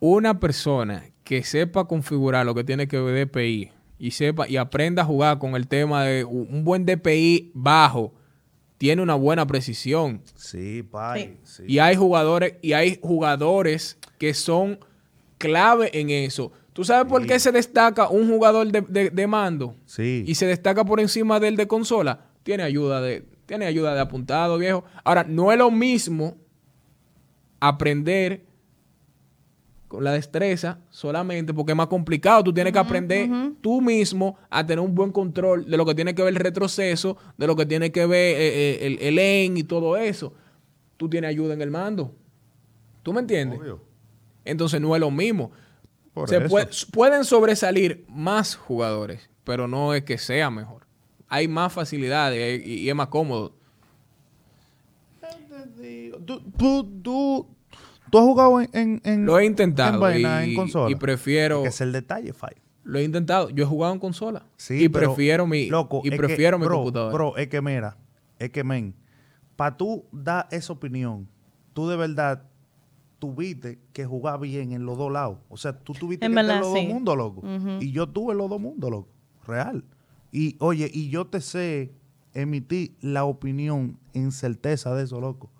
Una 0.00 0.38
persona 0.40 1.04
que 1.24 1.42
sepa 1.44 1.86
configurar 1.86 2.44
lo 2.44 2.54
que 2.54 2.64
tiene 2.64 2.88
que 2.88 3.00
ver 3.00 3.26
DPI 3.28 3.70
y 3.98 4.10
sepa 4.12 4.48
y 4.48 4.56
aprenda 4.56 5.02
a 5.02 5.04
jugar 5.04 5.38
con 5.38 5.54
el 5.54 5.68
tema 5.68 6.04
de 6.04 6.24
un 6.24 6.64
buen 6.64 6.84
DPI 6.86 7.52
bajo, 7.54 8.12
tiene 8.82 9.00
una 9.00 9.14
buena 9.14 9.46
precisión. 9.46 10.22
Sí, 10.34 10.82
pai. 10.82 11.36
Sí. 11.44 11.62
Y 11.68 11.78
hay 11.78 11.94
jugadores, 11.94 12.54
y 12.62 12.72
hay 12.72 12.98
jugadores 13.00 13.96
que 14.18 14.34
son 14.34 14.80
clave 15.38 15.96
en 15.96 16.10
eso. 16.10 16.50
¿Tú 16.72 16.82
sabes 16.82 17.06
por 17.08 17.24
qué 17.24 17.38
se 17.38 17.52
destaca 17.52 18.08
un 18.08 18.28
jugador 18.28 18.72
de, 18.72 18.80
de- 18.80 19.10
de 19.10 19.26
mando? 19.28 19.76
Sí. 19.86 20.24
Y 20.26 20.34
se 20.34 20.46
destaca 20.46 20.84
por 20.84 20.98
encima 20.98 21.38
del 21.38 21.54
de 21.54 21.68
consola. 21.68 22.26
Tiene 22.42 22.64
ayuda 22.64 23.00
de, 23.00 23.24
tiene 23.46 23.66
ayuda 23.66 23.94
de 23.94 24.00
apuntado, 24.00 24.58
viejo. 24.58 24.82
Ahora, 25.04 25.22
no 25.28 25.52
es 25.52 25.58
lo 25.58 25.70
mismo 25.70 26.36
aprender 27.60 28.44
con 29.92 30.02
la 30.04 30.12
destreza 30.12 30.78
solamente 30.88 31.52
porque 31.52 31.72
es 31.72 31.76
más 31.76 31.88
complicado. 31.88 32.42
Tú 32.42 32.54
tienes 32.54 32.72
que 32.72 32.78
aprender 32.78 33.28
tú 33.60 33.82
mismo 33.82 34.38
a 34.48 34.64
tener 34.66 34.80
un 34.82 34.94
buen 34.94 35.12
control 35.12 35.70
de 35.70 35.76
lo 35.76 35.84
que 35.84 35.94
tiene 35.94 36.14
que 36.14 36.22
ver 36.22 36.32
el 36.32 36.40
retroceso, 36.40 37.18
de 37.36 37.46
lo 37.46 37.54
que 37.54 37.66
tiene 37.66 37.92
que 37.92 38.06
ver 38.06 38.36
eh, 38.40 38.48
eh, 38.48 38.86
el, 38.86 38.98
el 39.00 39.18
aim 39.18 39.54
y 39.58 39.64
todo 39.64 39.98
eso. 39.98 40.32
Tú 40.96 41.10
tienes 41.10 41.28
ayuda 41.28 41.52
en 41.52 41.60
el 41.60 41.70
mando. 41.70 42.14
¿Tú 43.02 43.12
me 43.12 43.20
entiendes? 43.20 43.60
Obvio. 43.60 43.82
Entonces 44.46 44.80
no 44.80 44.94
es 44.96 45.00
lo 45.00 45.10
mismo. 45.10 45.50
Por 46.14 46.26
Se 46.28 46.38
eso. 46.38 46.48
puede- 46.48 46.68
pueden 46.90 47.24
sobresalir 47.26 48.04
más 48.08 48.56
jugadores, 48.56 49.28
pero 49.44 49.68
no 49.68 49.92
es 49.92 50.04
que 50.04 50.16
sea 50.16 50.50
mejor. 50.50 50.86
Hay 51.28 51.48
más 51.48 51.70
facilidades 51.72 52.66
y, 52.66 52.80
y 52.80 52.88
es 52.88 52.94
más 52.94 53.08
cómodo. 53.08 53.52
¿Tú, 56.24 56.40
tú, 57.02 57.46
tú, 58.12 58.18
has 58.18 58.24
jugado 58.24 58.60
en, 58.60 58.68
en, 58.74 59.00
en- 59.04 59.24
Lo 59.26 59.38
he 59.38 59.44
intentado 59.46 59.94
en 59.94 60.00
vaina, 60.00 60.46
y, 60.46 60.50
en 60.50 60.56
consola? 60.56 60.90
y 60.90 60.94
prefiero... 60.94 61.62
Que 61.62 61.68
es 61.70 61.80
el 61.80 61.90
detalle, 61.92 62.32
Fai. 62.32 62.52
Lo 62.84 62.98
he 62.98 63.04
intentado. 63.04 63.48
Yo 63.50 63.64
he 63.64 63.66
jugado 63.66 63.92
en 63.94 63.98
consola. 64.00 64.44
Sí, 64.56 64.84
y 64.84 64.88
pero, 64.88 65.08
prefiero 65.14 65.46
mi, 65.46 65.66
loco, 65.68 66.02
y 66.04 66.10
prefiero 66.10 66.58
que, 66.58 66.60
mi 66.62 66.66
bro, 66.66 66.76
computadora. 66.78 67.12
Bro, 67.14 67.36
es 67.36 67.48
que 67.48 67.60
mira, 67.62 67.96
es 68.38 68.50
que, 68.50 68.62
men, 68.64 68.94
para 69.56 69.76
tú 69.76 70.04
dar 70.12 70.46
esa 70.50 70.72
opinión, 70.72 71.28
tú 71.72 71.88
de 71.88 71.96
verdad 71.96 72.42
tuviste 73.18 73.78
que 73.92 74.04
jugar 74.04 74.40
bien 74.40 74.72
en 74.72 74.84
los 74.84 74.98
dos 74.98 75.12
lados. 75.12 75.38
O 75.48 75.56
sea, 75.56 75.78
tú 75.78 75.92
tuviste 75.92 76.26
En 76.26 76.32
que 76.34 76.40
estar 76.40 76.56
verdad, 76.56 76.68
en 76.68 76.72
los 76.72 76.78
sí. 76.80 76.86
dos 76.86 76.94
mundos, 76.94 77.16
loco. 77.16 77.42
Y 77.80 77.92
yo 77.92 78.08
tuve 78.08 78.34
los 78.34 78.50
dos 78.50 78.60
mundos, 78.60 78.90
loco. 78.90 79.08
Real. 79.46 79.84
Y, 80.32 80.56
oye, 80.58 80.90
y 80.92 81.08
yo 81.08 81.26
te 81.26 81.40
sé 81.40 81.92
emitir 82.34 82.96
la 83.00 83.24
opinión 83.24 83.98
en 84.12 84.32
certeza 84.32 84.94
de 84.94 85.04
eso, 85.04 85.20
loco. 85.20 85.50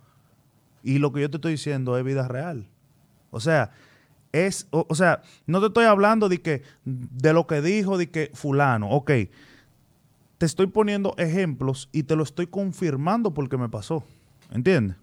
Y 0.83 0.99
lo 0.99 1.13
que 1.13 1.21
yo 1.21 1.31
te 1.31 1.37
estoy 1.37 1.53
diciendo 1.53 1.97
es 1.97 2.05
vida 2.05 2.29
real. 2.29 2.69
O 3.31 3.41
sea, 3.41 3.71
es, 4.33 4.67
o, 4.71 4.87
o 4.89 4.95
sea, 4.95 5.23
no 5.47 5.61
te 5.61 5.67
estoy 5.67 5.85
hablando 5.85 6.29
de 6.29 6.41
que 6.41 6.63
de 6.85 7.33
lo 7.33 7.47
que 7.47 7.61
dijo, 7.61 7.99
de 7.99 8.11
que 8.11 8.31
fulano, 8.35 8.91
ok. 8.91 9.11
Te 10.39 10.47
estoy 10.47 10.67
poniendo 10.67 11.15
ejemplos 11.19 11.89
y 11.93 12.03
te 12.03 12.17
lo 12.17 12.25
estoy 12.25 12.47
confirmando 12.49 13.33
porque 13.33 13.57
me 13.57 13.69
pasó. 13.69 14.05
¿Entiendes? 14.51 14.97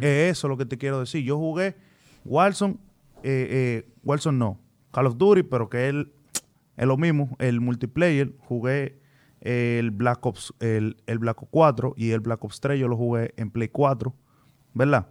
Es 0.00 0.38
eso 0.38 0.48
lo 0.48 0.56
que 0.56 0.66
te 0.66 0.78
quiero 0.78 0.98
decir. 0.98 1.22
Yo 1.22 1.38
jugué 1.38 1.76
Wilson, 2.24 2.80
eh, 3.22 3.84
eh, 3.84 3.88
Wilson 4.02 4.36
no, 4.36 4.58
Call 4.90 5.06
of 5.06 5.16
Duty, 5.16 5.44
pero 5.44 5.68
que 5.68 5.88
él 5.88 6.12
es 6.76 6.86
lo 6.86 6.96
mismo, 6.96 7.36
el 7.38 7.60
multiplayer, 7.60 8.32
jugué 8.40 8.98
el 9.40 9.92
Black 9.92 10.26
Ops, 10.26 10.52
el, 10.58 10.96
el 11.06 11.18
Black 11.18 11.40
Ops 11.42 11.50
4 11.50 11.94
y 11.96 12.10
el 12.10 12.20
Black 12.20 12.42
Ops 12.44 12.60
3 12.60 12.80
yo 12.80 12.88
lo 12.88 12.96
jugué 12.96 13.32
en 13.36 13.50
Play 13.50 13.68
4, 13.68 14.12
¿verdad? 14.74 15.08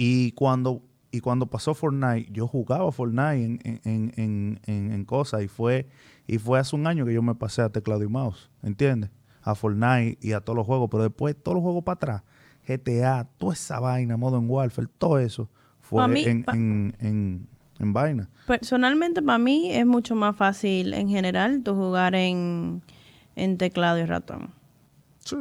Y 0.00 0.30
cuando, 0.32 0.80
y 1.10 1.18
cuando 1.20 1.46
pasó 1.46 1.74
Fortnite, 1.74 2.30
yo 2.32 2.46
jugaba 2.46 2.90
Fortnite 2.92 3.44
en, 3.44 3.60
en, 3.64 4.12
en, 4.16 4.60
en, 4.66 4.92
en 4.92 5.04
cosas 5.04 5.42
y 5.42 5.48
fue, 5.48 5.88
y 6.26 6.38
fue 6.38 6.58
hace 6.60 6.76
un 6.76 6.86
año 6.86 7.04
que 7.04 7.12
yo 7.12 7.20
me 7.20 7.34
pasé 7.34 7.62
a 7.62 7.68
teclado 7.68 8.04
y 8.04 8.08
mouse, 8.08 8.48
¿entiendes? 8.62 9.10
A 9.42 9.54
Fortnite 9.56 10.16
y 10.20 10.32
a 10.32 10.40
todos 10.40 10.56
los 10.56 10.64
juegos, 10.66 10.88
pero 10.90 11.02
después 11.02 11.36
todos 11.42 11.56
los 11.56 11.62
juegos 11.62 11.82
para 11.82 11.94
atrás, 11.96 12.22
GTA, 12.66 13.28
toda 13.38 13.54
esa 13.54 13.80
vaina, 13.80 14.16
Modern 14.16 14.48
Warfare, 14.48 14.86
todo 14.98 15.18
eso 15.18 15.50
fue 15.80 16.02
Pa' 16.02 16.08
mí, 16.08 16.22
en, 16.24 16.44
pa- 16.44 16.52
en, 16.52 16.94
en, 17.00 17.48
en 17.80 17.92
vaina. 17.92 18.28
Personalmente, 18.46 19.20
para 19.20 19.38
mí 19.38 19.72
es 19.72 19.84
mucho 19.84 20.14
más 20.14 20.36
fácil 20.36 20.94
en 20.94 21.08
general 21.08 21.62
tú 21.64 21.74
jugar 21.74 22.14
en, 22.14 22.82
en 23.34 23.58
teclado 23.58 23.98
y 23.98 24.04
ratón. 24.04 24.50
Sí, 25.24 25.36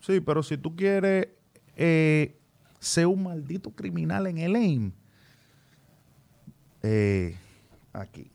sí, 0.00 0.20
pero 0.20 0.42
si 0.44 0.56
tú 0.56 0.76
quieres 0.76 1.28
eh, 1.76 2.38
ser 2.86 3.06
un 3.08 3.24
maldito 3.24 3.70
criminal 3.72 4.26
en 4.28 4.38
el 4.38 4.54
AIM, 4.54 4.92
eh, 6.82 7.36
aquí. 7.92 8.30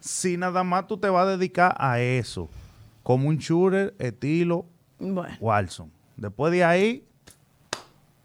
Si 0.00 0.36
nada 0.36 0.62
más 0.64 0.86
tú 0.86 0.98
te 0.98 1.08
vas 1.08 1.26
a 1.26 1.36
dedicar 1.36 1.74
a 1.78 1.98
eso, 2.00 2.50
como 3.02 3.28
un 3.28 3.38
shooter 3.38 3.94
estilo 3.98 4.66
Bueno. 4.98 5.34
Wilson. 5.40 5.90
Después 6.16 6.52
de 6.52 6.62
ahí, 6.62 7.06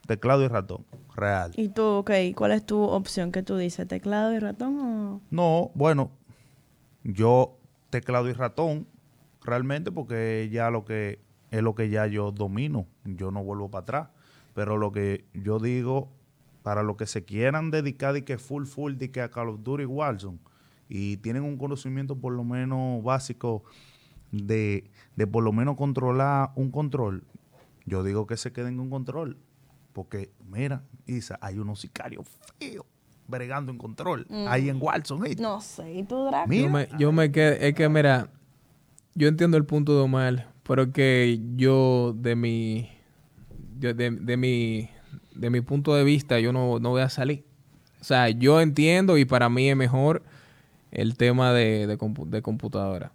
teclado 0.08 0.44
y 0.44 0.50
ratón, 0.50 0.86
real. 1.16 1.52
¿Y 1.56 1.70
tú, 1.70 1.84
ok, 1.84 2.12
cuál 2.36 2.52
es 2.52 2.66
tu 2.66 2.82
opción 2.82 3.32
que 3.32 3.44
tú 3.44 3.56
dices? 3.56 3.88
¿Teclado 3.88 4.34
y 4.34 4.40
ratón 4.40 4.80
o...? 4.80 5.22
No, 5.32 5.72
bueno, 5.74 6.12
yo 7.04 7.58
teclado 7.90 8.28
y 8.30 8.34
ratón, 8.34 8.88
realmente, 9.42 9.92
porque 9.92 10.50
ya 10.52 10.70
lo 10.70 10.84
que 10.84 11.20
es 11.52 11.62
lo 11.62 11.76
que 11.76 11.90
ya 11.90 12.08
yo 12.08 12.32
domino, 12.32 12.88
yo 13.06 13.32
no 13.32 13.42
vuelvo 13.42 13.70
para 13.72 13.84
atrás. 13.84 14.10
Pero 14.56 14.78
lo 14.78 14.92
que 14.92 15.26
yo 15.34 15.60
digo, 15.60 16.10
para 16.64 16.82
los 16.82 16.96
que 16.96 17.06
se 17.06 17.26
quieran 17.26 17.70
dedicar 17.70 18.14
de 18.14 18.24
que 18.24 18.40
full 18.40 18.66
full 18.66 18.96
de 18.96 19.12
que 19.12 19.22
a 19.22 19.30
Call 19.30 19.50
of 19.50 19.62
Duty 19.62 19.86
Warzone 19.86 20.40
y 20.90 21.18
tienen 21.18 21.44
un 21.44 21.58
conocimiento 21.58 22.16
por 22.16 22.34
lo 22.34 22.44
menos 22.44 23.04
básico 23.04 23.64
de, 24.32 24.90
de 25.16 25.28
por 25.28 25.44
lo 25.44 25.52
menos 25.52 25.76
controlar 25.76 26.52
un 26.56 26.72
control, 26.72 27.24
yo 27.86 28.04
digo 28.04 28.26
que 28.26 28.38
se 28.38 28.52
queden 28.52 28.78
con 28.78 28.90
control. 28.90 29.38
Porque, 29.94 30.32
mira, 30.50 30.84
Isa, 31.06 31.38
hay 31.42 31.58
unos 31.58 31.82
sicarios 31.82 32.28
feos 32.60 32.86
bregando 33.28 33.72
en 33.72 33.78
control. 33.78 34.26
Ahí 34.48 34.70
en 34.70 34.82
Warzone. 34.82 35.32
¿eh? 35.32 35.36
No 35.40 35.62
sé, 35.62 35.94
¿y 35.94 36.04
tú, 36.04 36.26
Draco? 36.26 36.48
Mira. 36.48 36.64
Yo 36.64 36.70
me, 36.70 36.88
yo 36.98 37.12
me 37.12 37.32
quedo, 37.32 37.54
es 37.54 37.74
que 37.76 37.88
mira, 37.90 38.30
yo 39.14 39.28
entiendo 39.28 39.58
el 39.58 39.66
punto 39.66 39.96
de 39.96 40.02
Omar, 40.02 40.54
pero 40.64 40.92
que 40.92 41.40
yo 41.56 42.14
de 42.18 42.36
mi, 42.36 42.90
yo 43.80 43.94
de, 43.94 44.12
de 44.12 44.38
mi, 44.38 44.90
de 45.34 45.50
mi 45.50 45.62
punto 45.62 45.96
de 45.96 46.04
vista, 46.04 46.40
yo 46.40 46.52
no, 46.54 46.80
no 46.80 46.90
voy 46.92 47.02
a 47.02 47.10
salir. 47.10 47.44
O 48.02 48.04
sea, 48.04 48.30
yo 48.30 48.62
entiendo 48.62 49.18
y 49.18 49.26
para 49.26 49.50
mí 49.50 49.70
es 49.70 49.76
mejor 49.76 50.22
el 50.92 51.18
tema 51.18 51.52
de, 51.54 51.88
de, 51.88 51.98
compu- 51.98 52.28
de 52.30 52.42
computadora. 52.42 53.12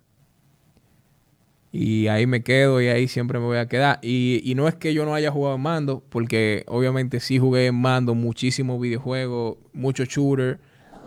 Y 1.73 2.09
ahí 2.09 2.27
me 2.27 2.43
quedo 2.43 2.81
y 2.81 2.89
ahí 2.89 3.07
siempre 3.07 3.39
me 3.39 3.45
voy 3.45 3.59
a 3.59 3.69
quedar. 3.69 4.01
Y, 4.03 4.41
y 4.45 4.57
no 4.57 4.67
es 4.67 4.75
que 4.75 4.93
yo 4.93 5.05
no 5.05 5.15
haya 5.15 5.31
jugado 5.31 5.55
en 5.55 5.63
mando, 5.63 6.03
porque 6.09 6.65
obviamente 6.67 7.21
sí 7.21 7.39
jugué 7.39 7.67
en 7.67 7.77
mando 7.77 8.15
muchísimos 8.17 8.81
videojuegos, 8.81 9.57
muchos 9.73 10.09
shooters, 10.09 10.59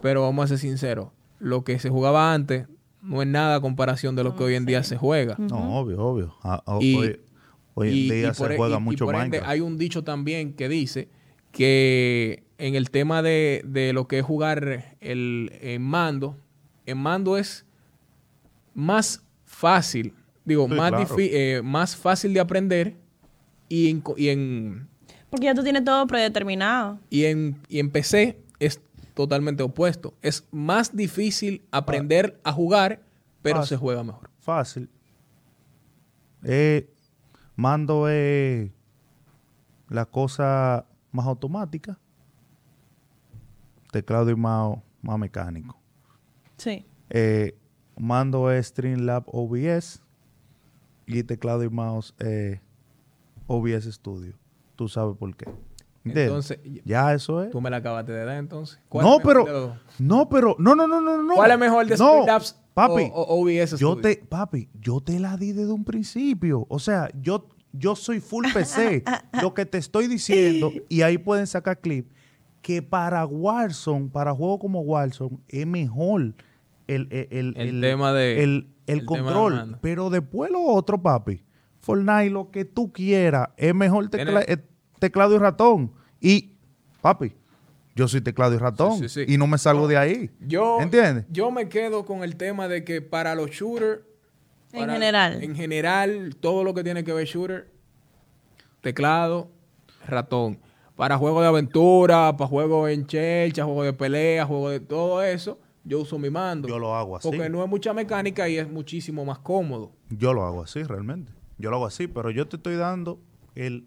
pero 0.02 0.22
vamos 0.22 0.46
a 0.46 0.48
ser 0.48 0.60
sinceros, 0.60 1.10
lo 1.40 1.64
que 1.66 1.80
se 1.80 1.90
jugaba 1.90 2.34
antes 2.34 2.68
no 3.02 3.22
es 3.22 3.28
nada 3.28 3.56
a 3.56 3.60
comparación 3.60 4.16
de 4.16 4.24
lo 4.24 4.38
que 4.38 4.44
hoy 4.46 4.56
en 4.56 4.66
día 4.66 4.84
se 4.84 4.96
juega. 4.96 5.36
No, 5.38 5.78
obvio, 5.78 6.00
obvio. 6.02 6.34
Ah, 6.44 6.64
Y- 6.80 6.96
hoy 7.76 7.90
en 7.90 7.94
Y- 7.96 8.10
día 8.12 8.30
y 8.30 8.34
se 8.34 8.42
por 8.44 8.52
e- 8.52 8.58
juega 8.58 8.76
y- 8.76 8.80
y 8.80 8.82
mucho 8.82 9.06
por 9.06 9.16
ende, 9.16 9.42
hay 9.46 9.60
un 9.62 9.78
dicho 9.78 10.04
también 10.04 10.54
que 10.54 10.70
dice 10.70 11.10
que 11.52 12.44
en 12.58 12.76
el 12.76 12.90
tema 12.90 13.22
de, 13.22 13.62
de 13.66 13.94
lo 13.94 14.08
que 14.08 14.20
es 14.20 14.26
jugar 14.26 14.96
el, 15.02 15.52
en 15.62 15.82
mando, 15.82 16.38
en 16.86 16.98
mando 16.98 17.38
es 17.38 17.66
más 18.74 19.24
fácil, 19.46 20.14
digo, 20.46 20.68
Sí, 20.68 20.74
más, 20.74 20.90
claro. 20.92 21.06
difi- 21.08 21.30
eh, 21.32 21.62
más 21.64 21.96
fácil 21.96 22.34
de 22.34 22.40
aprender 22.40 22.96
y 23.70 23.90
en, 23.90 24.04
y 24.18 24.30
en, 24.30 24.88
Porque 25.30 25.46
ya 25.46 25.54
tú 25.54 25.64
tienes 25.64 25.84
todo 25.84 26.06
predeterminado. 26.08 27.00
y 27.10 27.26
en, 27.26 27.58
y 27.70 27.80
en 27.80 27.90
PC 27.92 28.40
es 28.60 28.80
totalmente 29.14 29.62
opuesto. 29.64 30.16
Es 30.22 30.48
más 30.52 30.96
difícil 30.96 31.62
aprender 31.72 32.40
a 32.44 32.52
jugar, 32.52 33.04
pero 33.44 33.58
Fácil. 33.58 33.70
se 33.70 33.78
juega 33.80 34.04
mejor. 34.04 34.30
Fácil. 34.40 34.90
Eh, 36.44 36.90
mando 37.56 38.08
es 38.10 38.72
la 39.90 40.06
cosa 40.06 40.86
más 41.12 41.26
automática. 41.28 42.00
Teclado 43.92 44.30
y 44.32 44.36
mouse 44.36 44.80
más 45.02 45.20
mecánico. 45.20 45.78
Sí. 46.58 46.86
Eh, 47.10 47.56
mando 47.98 48.52
es 48.52 48.68
Streamlab 48.68 49.24
OBS 49.28 50.02
y 51.06 51.24
teclado 51.24 51.64
y 51.64 51.70
mouse 51.70 52.16
eh, 52.20 52.60
OBS 53.48 53.94
Studio. 53.94 54.34
Tú 54.76 54.88
sabes 54.88 55.16
por 55.18 55.36
qué. 55.36 55.46
¿Entiendes? 56.06 56.28
Entonces, 56.28 56.60
ya 56.86 57.14
eso 57.14 57.44
es. 57.44 57.50
tú 57.52 57.62
me 57.62 57.70
la 57.70 57.78
acabaste 57.78 58.12
de 58.12 58.26
dar 58.26 58.38
entonces. 58.38 58.80
No, 58.92 59.20
pero 59.24 59.76
no, 60.00 60.30
pero 60.30 60.56
no, 60.60 60.76
no, 60.76 60.88
no, 60.88 61.00
no, 61.02 61.22
no. 61.24 61.36
¿Cuál 61.36 61.52
es 61.52 61.60
mejor 61.60 61.86
de 61.86 61.96
no, 61.98 62.24
Apps 62.30 62.60
papi, 62.74 63.04
o, 63.14 63.22
o 63.22 63.42
OBS 63.44 63.72
Yo 63.78 63.94
Studio? 63.94 64.02
te, 64.02 64.16
papi, 64.18 64.70
yo 64.80 65.00
te 65.00 65.20
la 65.20 65.38
di 65.38 65.52
desde 65.54 65.72
un 65.72 65.86
principio. 65.86 66.66
O 66.70 66.80
sea, 66.80 67.10
yo, 67.22 67.48
yo 67.72 67.96
soy 67.96 68.20
full 68.20 68.46
PC. 68.54 69.04
Lo 69.42 69.54
que 69.54 69.66
te 69.66 69.78
estoy 69.78 70.08
diciendo, 70.08 70.72
y 70.90 71.04
ahí 71.04 71.18
pueden 71.18 71.48
sacar 71.48 71.80
clip, 71.80 72.12
que 72.62 72.82
para 72.82 73.26
Warzone, 73.26 74.10
para 74.10 74.34
juegos 74.34 74.60
como 74.60 74.82
Warzone, 74.82 75.38
es 75.48 75.66
mejor 75.68 76.34
el, 76.88 77.08
el, 77.12 77.54
El 77.56 77.80
tema 77.82 78.12
de- 78.14 78.44
el, 78.44 78.50
el 78.50 78.68
el 78.88 79.00
de 79.00 79.06
control. 79.06 79.78
Pero 79.82 80.10
después 80.10 80.52
lo 80.52 80.62
otro, 80.64 81.02
papi. 81.02 81.44
Fortnite, 81.80 82.30
lo 82.30 82.50
que 82.52 82.66
tú 82.66 82.92
quieras, 82.92 83.50
es 83.58 83.74
mejor 83.76 84.10
tecla- 84.10 84.44
teclado 85.04 85.36
y 85.36 85.38
ratón. 85.38 85.92
Y, 86.22 86.54
papi, 87.02 87.34
yo 87.94 88.08
soy 88.08 88.22
teclado 88.22 88.56
y 88.56 88.58
ratón. 88.58 89.00
Sí, 89.00 89.10
sí, 89.10 89.26
sí. 89.26 89.34
Y 89.34 89.38
no 89.38 89.48
me 89.48 89.58
salgo 89.58 89.86
de 89.86 89.98
ahí. 89.98 90.32
Yo, 90.40 90.80
¿Entiendes? 90.80 91.26
Yo 91.30 91.52
me 91.52 91.68
quedo 91.68 92.06
con 92.06 92.24
el 92.24 92.38
tema 92.38 92.70
de 92.70 92.86
que 92.86 93.02
para 93.02 93.36
los 93.36 93.52
shooters... 93.52 94.00
En 94.72 94.90
general. 94.90 95.44
En 95.44 95.56
general, 95.58 96.38
todo 96.40 96.64
lo 96.64 96.74
que 96.74 96.86
tiene 96.86 97.04
que 97.04 97.12
ver 97.12 97.28
shooter, 97.28 97.70
teclado, 98.80 99.52
ratón. 100.08 100.58
Para 100.96 101.18
juegos 101.18 101.42
de 101.42 101.50
aventura, 101.50 102.38
para 102.38 102.48
juegos 102.48 102.90
en 102.90 103.06
chelcha, 103.06 103.66
juegos 103.66 103.86
de 103.86 103.94
pelea, 103.94 104.46
juegos 104.46 104.72
de 104.72 104.80
todo 104.80 105.22
eso, 105.22 105.60
yo 105.84 106.00
uso 106.00 106.18
mi 106.18 106.30
mando. 106.30 106.70
Yo 106.70 106.80
lo 106.80 106.96
hago 106.96 107.18
así. 107.18 107.28
Porque 107.28 107.50
no 107.50 107.62
es 107.62 107.70
mucha 107.70 107.94
mecánica 107.94 108.48
y 108.48 108.58
es 108.58 108.72
muchísimo 108.72 109.26
más 109.26 109.40
cómodo. 109.40 109.92
Yo 110.10 110.34
lo 110.34 110.46
hago 110.46 110.64
así, 110.64 110.82
realmente. 110.82 111.34
Yo 111.58 111.70
lo 111.70 111.76
hago 111.76 111.88
así, 111.88 112.08
pero 112.08 112.32
yo 112.32 112.48
te 112.48 112.56
estoy 112.56 112.78
dando 112.78 113.20
el 113.54 113.86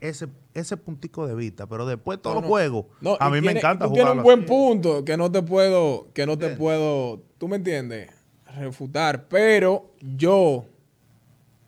ese, 0.00 0.28
ese 0.54 0.76
puntico 0.76 1.26
de 1.26 1.34
vista. 1.34 1.66
Pero 1.66 1.86
después 1.86 2.20
todos 2.20 2.34
No, 2.36 2.40
los 2.40 2.42
no. 2.44 2.48
juegos, 2.48 2.86
No, 3.00 3.16
a 3.20 3.30
mí 3.30 3.40
me 3.40 3.52
encanta 3.52 3.86
tú 3.86 3.92
tienes 3.94 4.14
un 4.14 4.22
buen 4.22 4.40
así. 4.40 4.48
punto 4.48 5.04
que 5.04 5.16
no 5.16 5.30
te 5.30 5.42
puedo, 5.42 6.08
que 6.14 6.26
no 6.26 6.36
te 6.38 6.50
puedo, 6.56 7.22
tú 7.38 7.48
me 7.48 7.56
entiendes, 7.56 8.10
refutar. 8.56 9.28
Pero 9.28 9.90
yo 10.00 10.64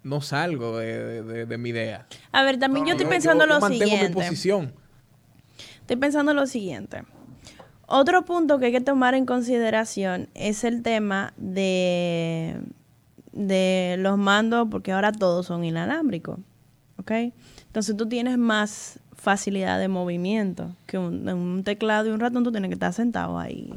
no 0.03 0.21
salgo 0.21 0.79
de, 0.79 1.05
de- 1.05 1.23
de- 1.23 1.47
de 1.47 1.59
mi 1.59 1.69
idea. 1.71 2.07
A 2.33 2.43
ver, 2.43 2.59
también 2.59 2.87
yo 2.87 2.93
estoy 2.93 3.05
Yo- 3.05 3.11
pensando 3.11 3.45
yo- 3.45 3.49
yo 3.51 3.55
lo 3.55 3.61
mantengo 3.61 3.85
mi 3.85 3.91
siguiente. 3.91 4.15
posición. 4.15 4.73
Estoy 5.81 5.97
pensando 5.97 6.33
lo 6.35 6.47
siguiente. 6.47 7.03
Otro 7.87 8.25
punto 8.25 8.59
que 8.61 8.67
hay 8.67 8.73
que 8.73 8.81
tomar 8.81 9.15
en 9.15 9.27
consideración 9.27 10.29
es 10.35 10.63
el 10.63 10.83
tema 10.83 11.35
de, 11.37 12.61
de 13.33 13.97
los 13.99 14.17
mandos, 14.17 14.69
porque 14.71 14.93
ahora 14.93 15.11
todos 15.13 15.47
son 15.47 15.65
inalámbricos. 15.65 16.39
¿Ok? 16.99 17.11
Entonces 17.71 17.97
tú 17.97 18.09
tienes 18.09 18.37
más 18.37 18.99
facilidad 19.15 19.79
de 19.79 19.87
movimiento 19.87 20.75
que 20.87 20.99
un, 20.99 21.29
un 21.29 21.63
teclado 21.63 22.09
y 22.09 22.11
un 22.11 22.19
ratón 22.19 22.43
tú 22.43 22.51
tienes 22.51 22.69
que 22.69 22.75
estar 22.75 22.93
sentado 22.93 23.39
ahí. 23.39 23.73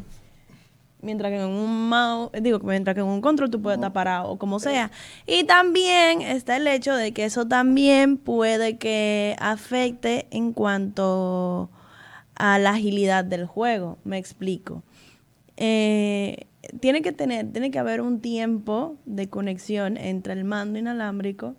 Mientras 1.04 1.30
que 1.30 1.42
en 1.42 1.48
un 1.48 1.90
mouse, 1.90 2.32
digo, 2.42 2.58
mientras 2.60 2.96
que 2.96 3.02
en 3.02 3.08
un 3.08 3.22
control 3.22 3.52
tú 3.52 3.62
puedes 3.62 3.78
estar 3.78 3.94
parado 3.94 4.32
o 4.32 4.40
como 4.40 4.60
sea. 4.60 4.90
Y 5.28 5.44
también 5.44 6.24
está 6.24 6.58
el 6.58 6.66
hecho 6.66 6.96
de 6.96 7.12
que 7.12 7.26
eso 7.26 7.46
también 7.46 8.18
puede 8.18 8.78
que 8.78 9.36
afecte 9.38 10.26
en 10.32 10.54
cuanto 10.54 11.70
a 12.34 12.58
la 12.58 12.72
agilidad 12.72 13.24
del 13.24 13.46
juego. 13.46 14.00
Me 14.06 14.18
explico. 14.18 14.82
Eh, 15.58 16.48
tiene 16.80 17.04
que 17.04 17.12
tener, 17.12 17.52
tiene 17.52 17.70
que 17.70 17.78
haber 17.78 18.02
un 18.02 18.22
tiempo 18.22 18.96
de 19.06 19.30
conexión 19.30 19.98
entre 19.98 20.34
el 20.34 20.46
mando 20.46 20.80
inalámbrico 20.80 21.56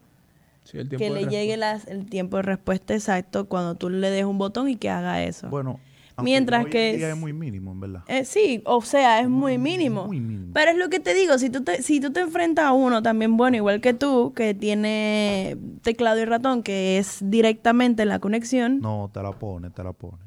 Sí, 0.65 0.79
el 0.79 0.89
tiempo 0.89 0.99
que 1.05 1.11
le 1.11 1.15
respuesta. 1.17 1.31
llegue 1.41 1.57
las- 1.57 1.87
el 1.87 2.07
tiempo 2.07 2.37
de 2.39 2.43
respuesta 2.43 2.95
exacto 2.95 3.47
cuando 3.49 3.75
tú 3.77 3.91
le 3.91 4.11
des 4.11 4.25
un 4.25 4.39
botón 4.39 4.69
y 4.69 4.77
que 4.77 4.91
haga 4.91 5.23
eso. 5.23 5.49
Bueno, 5.49 5.79
Mientras 6.23 6.61
hoy 6.61 6.67
en 6.67 6.71
que 6.71 6.97
día 6.97 7.09
es- 7.09 7.15
es 7.15 7.21
muy 7.21 7.33
mínimo, 7.33 7.73
en 7.73 7.81
verdad. 7.81 8.05
Eh, 8.07 8.25
sí, 8.25 8.63
o 8.67 8.81
sea, 8.83 9.19
es 9.21 9.29
muy 9.29 9.59
mínimo. 9.59 10.07
Muy 10.07 10.21
mínimo. 10.21 10.53
Pero 10.55 10.71
es 10.71 10.77
lo 10.77 10.89
que 10.89 11.01
te 11.01 11.13
digo, 11.13 11.39
si 11.39 11.51
tú 11.51 11.65
te, 11.65 11.83
si 11.83 11.99
tú 12.01 12.13
te 12.13 12.21
enfrentas 12.21 12.67
a 12.67 12.73
uno 12.73 13.03
también 13.03 13.37
bueno, 13.37 13.57
igual 13.57 13.81
que 13.81 13.95
tú, 13.95 14.33
que 14.33 14.55
tiene 14.55 15.57
teclado 15.83 16.21
y 16.21 16.25
ratón, 16.25 16.63
que 16.63 16.99
es 16.99 17.19
directamente 17.21 18.05
la 18.05 18.21
conexión, 18.21 18.81
No, 18.81 19.11
te 19.13 19.23
la 19.23 19.33
pone, 19.33 19.71
te 19.71 19.83
la 19.83 19.93
pone. 19.93 20.19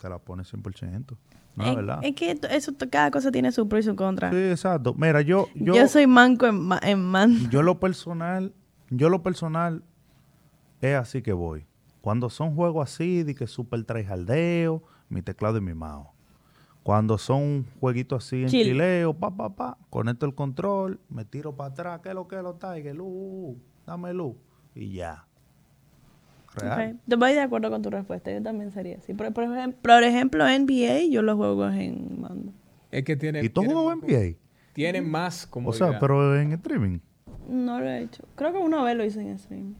Te 0.00 0.08
la 0.10 0.18
pone 0.18 0.44
100%. 0.44 1.16
No, 1.56 1.64
es, 1.64 1.70
es 1.70 1.76
verdad. 1.76 2.00
es 2.02 2.14
que 2.14 2.38
eso, 2.50 2.72
cada 2.90 3.10
cosa 3.10 3.30
tiene 3.32 3.50
su 3.52 3.66
pro 3.68 3.78
y 3.78 3.82
su 3.82 3.96
contra. 3.96 4.30
Sí, 4.30 4.36
exacto. 4.36 4.94
Mira, 4.94 5.22
yo, 5.22 5.48
yo, 5.54 5.74
yo, 5.74 5.88
soy 5.88 6.06
manco 6.06 6.46
en, 6.46 6.56
ma- 6.60 6.80
en 6.82 7.00
mando. 7.02 7.48
yo 7.48 7.62
lo 7.62 7.80
personal, 7.80 8.52
yo 8.96 9.08
lo 9.08 9.22
personal 9.22 9.82
es 10.80 10.96
así 10.96 11.22
que 11.22 11.32
voy. 11.32 11.66
Cuando 12.00 12.28
son 12.28 12.54
juegos 12.54 12.90
así, 12.90 13.22
de 13.22 13.34
que 13.34 13.46
super 13.46 13.82
tryhardeo, 13.84 14.82
mi 15.08 15.22
teclado 15.22 15.58
y 15.58 15.60
mi 15.60 15.74
mouse. 15.74 16.08
Cuando 16.82 17.16
son 17.16 17.64
jueguitos 17.80 18.26
así 18.26 18.42
en 18.42 18.48
chileo, 18.48 19.14
pa, 19.14 19.34
pa, 19.34 19.56
pa, 19.56 19.78
conecto 19.88 20.26
el 20.26 20.34
control, 20.34 21.00
me 21.08 21.24
tiro 21.24 21.56
para 21.56 21.70
atrás, 21.70 22.00
¿qué 22.02 22.10
es 22.10 22.14
lo 22.14 22.28
que 22.28 22.36
es 22.36 22.42
lo 22.42 22.56
Tiger? 22.56 22.94
Luz, 22.94 23.56
dame 23.86 24.12
luz. 24.12 24.36
Y 24.74 24.92
ya. 24.92 25.24
Real. 26.54 26.92
Ok. 26.92 27.00
Yo 27.06 27.16
voy 27.16 27.32
de 27.32 27.40
acuerdo 27.40 27.70
con 27.70 27.80
tu 27.80 27.88
respuesta, 27.88 28.30
yo 28.30 28.42
también 28.42 28.70
sería 28.70 28.98
así. 28.98 29.14
Por, 29.14 29.32
por 29.32 29.46
por 29.76 30.02
ejemplo, 30.02 30.44
NBA, 30.44 31.10
yo 31.10 31.22
los 31.22 31.36
juego 31.36 31.70
en 31.70 32.20
mando. 32.20 32.52
Es 32.90 33.02
que 33.02 33.16
tiene. 33.16 33.42
¿Y 33.42 33.48
tú 33.48 33.64
juegas 33.64 33.96
NBA? 33.96 34.36
Tiene 34.74 35.00
más 35.00 35.46
como. 35.46 35.70
O 35.70 35.72
sea, 35.72 35.98
pero 35.98 36.38
en 36.38 36.52
streaming. 36.52 36.98
No 37.48 37.80
lo 37.80 37.86
he 37.88 38.02
hecho. 38.02 38.24
Creo 38.36 38.52
que 38.52 38.58
una 38.58 38.82
vez 38.82 38.96
lo 38.96 39.04
hice 39.04 39.20
en 39.20 39.38
stream. 39.38 39.74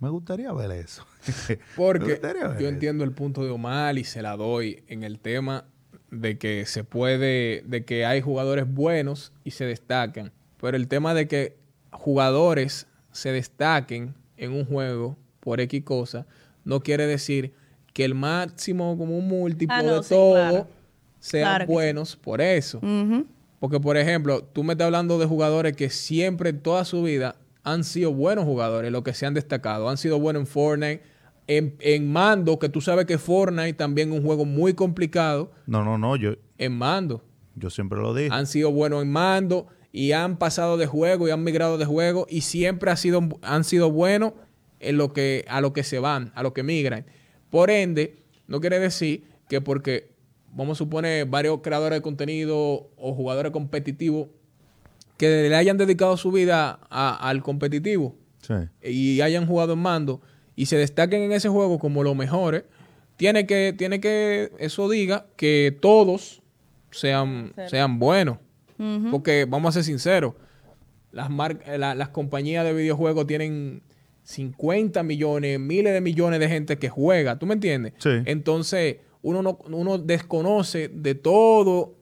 Me 0.00 0.08
gustaría 0.10 0.52
ver 0.52 0.70
eso. 0.72 1.04
Porque 1.76 2.14
ver 2.16 2.36
yo 2.40 2.52
eso. 2.52 2.68
entiendo 2.68 3.04
el 3.04 3.12
punto 3.12 3.44
de 3.44 3.50
Omar 3.50 3.98
y 3.98 4.04
se 4.04 4.22
la 4.22 4.36
doy 4.36 4.82
en 4.88 5.02
el 5.02 5.18
tema 5.18 5.64
de 6.10 6.38
que 6.38 6.64
se 6.66 6.84
puede, 6.84 7.62
de 7.66 7.84
que 7.84 8.06
hay 8.06 8.20
jugadores 8.20 8.72
buenos 8.72 9.32
y 9.44 9.50
se 9.50 9.64
destacan. 9.64 10.32
Pero 10.60 10.76
el 10.76 10.88
tema 10.88 11.14
de 11.14 11.26
que 11.28 11.56
jugadores 11.92 12.86
se 13.12 13.32
destaquen 13.32 14.14
en 14.36 14.52
un 14.52 14.64
juego 14.64 15.16
por 15.40 15.60
X 15.60 15.82
cosa, 15.84 16.26
no 16.64 16.80
quiere 16.80 17.06
decir 17.06 17.52
que 17.92 18.04
el 18.04 18.14
máximo 18.14 18.96
como 18.96 19.18
un 19.18 19.26
múltiplo 19.26 19.74
Ah, 19.74 19.82
no, 19.82 19.96
de 19.96 20.02
sí, 20.04 20.08
todo 20.10 20.34
claro. 20.34 20.68
sean 21.18 21.42
Claro 21.44 21.64
que 21.64 21.66
sí. 21.66 21.72
buenos 21.72 22.16
por 22.16 22.40
eso. 22.40 22.80
Porque, 23.60 23.80
por 23.80 23.96
ejemplo, 23.96 24.42
tú 24.44 24.62
me 24.64 24.72
estás 24.74 24.86
hablando 24.86 25.18
de 25.18 25.26
jugadores 25.26 25.74
que 25.76 25.90
siempre, 25.90 26.50
en 26.50 26.60
toda 26.60 26.84
su 26.84 27.02
vida, 27.02 27.36
han 27.64 27.84
sido 27.84 28.12
buenos 28.12 28.44
jugadores, 28.44 28.90
los 28.92 29.02
que 29.02 29.14
se 29.14 29.26
han 29.26 29.34
destacado. 29.34 29.88
Han 29.88 29.96
sido 29.96 30.18
buenos 30.20 30.40
en 30.40 30.46
Fortnite, 30.46 31.02
en, 31.48 31.76
en 31.80 32.10
mando, 32.10 32.58
que 32.58 32.68
tú 32.68 32.80
sabes 32.80 33.06
que 33.06 33.18
Fortnite 33.18 33.72
también 33.74 34.12
es 34.12 34.18
un 34.20 34.24
juego 34.24 34.44
muy 34.44 34.74
complicado 34.74 35.50
No, 35.66 35.82
no, 35.84 35.96
no, 35.98 36.14
yo, 36.16 36.34
en 36.58 36.76
mando. 36.76 37.24
yo 37.56 37.70
siempre 37.70 37.98
lo 37.98 38.14
dije. 38.14 38.28
Han 38.32 38.46
sido 38.46 38.70
buenos 38.70 39.02
en 39.02 39.10
mando 39.10 39.66
y 39.90 40.12
han 40.12 40.36
pasado 40.38 40.76
de 40.76 40.86
juego 40.86 41.26
y 41.26 41.30
han 41.30 41.42
migrado 41.42 41.78
de 41.78 41.84
juego 41.86 42.26
y 42.28 42.42
siempre 42.42 42.90
ha 42.90 42.96
sido, 42.96 43.26
han 43.42 43.64
sido 43.64 43.90
buenos 43.90 44.34
en 44.80 44.98
lo 44.98 45.12
que, 45.12 45.44
a 45.48 45.60
lo 45.60 45.72
que 45.72 45.82
se 45.82 45.98
van, 45.98 46.30
a 46.34 46.42
lo 46.42 46.52
que 46.52 46.62
migran. 46.62 47.06
Por 47.50 47.70
ende, 47.70 48.22
no 48.46 48.60
quiere 48.60 48.78
decir 48.78 49.24
que 49.48 49.60
porque, 49.62 50.10
vamos 50.52 50.76
a 50.76 50.78
suponer, 50.78 51.26
varios 51.26 51.60
creadores 51.62 51.98
de 51.98 52.02
contenido 52.02 52.90
o 52.96 53.14
jugadores 53.14 53.52
competitivos 53.52 54.28
que 55.16 55.48
le 55.48 55.54
hayan 55.56 55.76
dedicado 55.76 56.16
su 56.16 56.30
vida 56.32 56.78
a- 56.90 57.28
al 57.28 57.42
competitivo 57.42 58.14
Sí. 58.40 58.54
y 58.82 59.20
hayan 59.20 59.46
jugado 59.46 59.72
en 59.74 59.80
mando 59.80 60.20
y 60.56 60.66
se 60.66 60.76
destaquen 60.76 61.22
en 61.22 61.32
ese 61.32 61.48
juego 61.48 61.78
como 61.78 62.02
los 62.02 62.14
mejores, 62.16 62.64
tiene 63.16 63.46
que, 63.46 63.74
tiene 63.76 64.00
que, 64.00 64.52
eso 64.58 64.88
diga 64.88 65.26
que 65.36 65.76
todos 65.80 66.40
sean, 66.90 67.52
sean 67.68 67.98
buenos. 67.98 68.38
Porque 69.10 69.44
vamos 69.44 69.70
a 69.70 69.72
ser 69.72 69.84
sinceros, 69.84 70.34
las, 71.10 71.28
mar- 71.30 71.58
la- 71.78 71.96
las 71.96 72.10
compañías 72.10 72.64
de 72.64 72.72
videojuegos 72.72 73.26
tienen 73.26 73.82
50 74.22 75.02
millones, 75.02 75.58
miles 75.58 75.92
de 75.92 76.00
millones 76.00 76.38
de 76.38 76.48
gente 76.48 76.78
que 76.78 76.88
juega, 76.88 77.38
¿tú 77.40 77.46
me 77.46 77.54
entiendes? 77.54 77.94
Sí. 77.98 78.10
Entonces, 78.26 78.98
uno, 79.28 79.42
no, 79.42 79.58
uno 79.70 79.98
desconoce 79.98 80.88
de 80.88 81.14
todo 81.14 81.94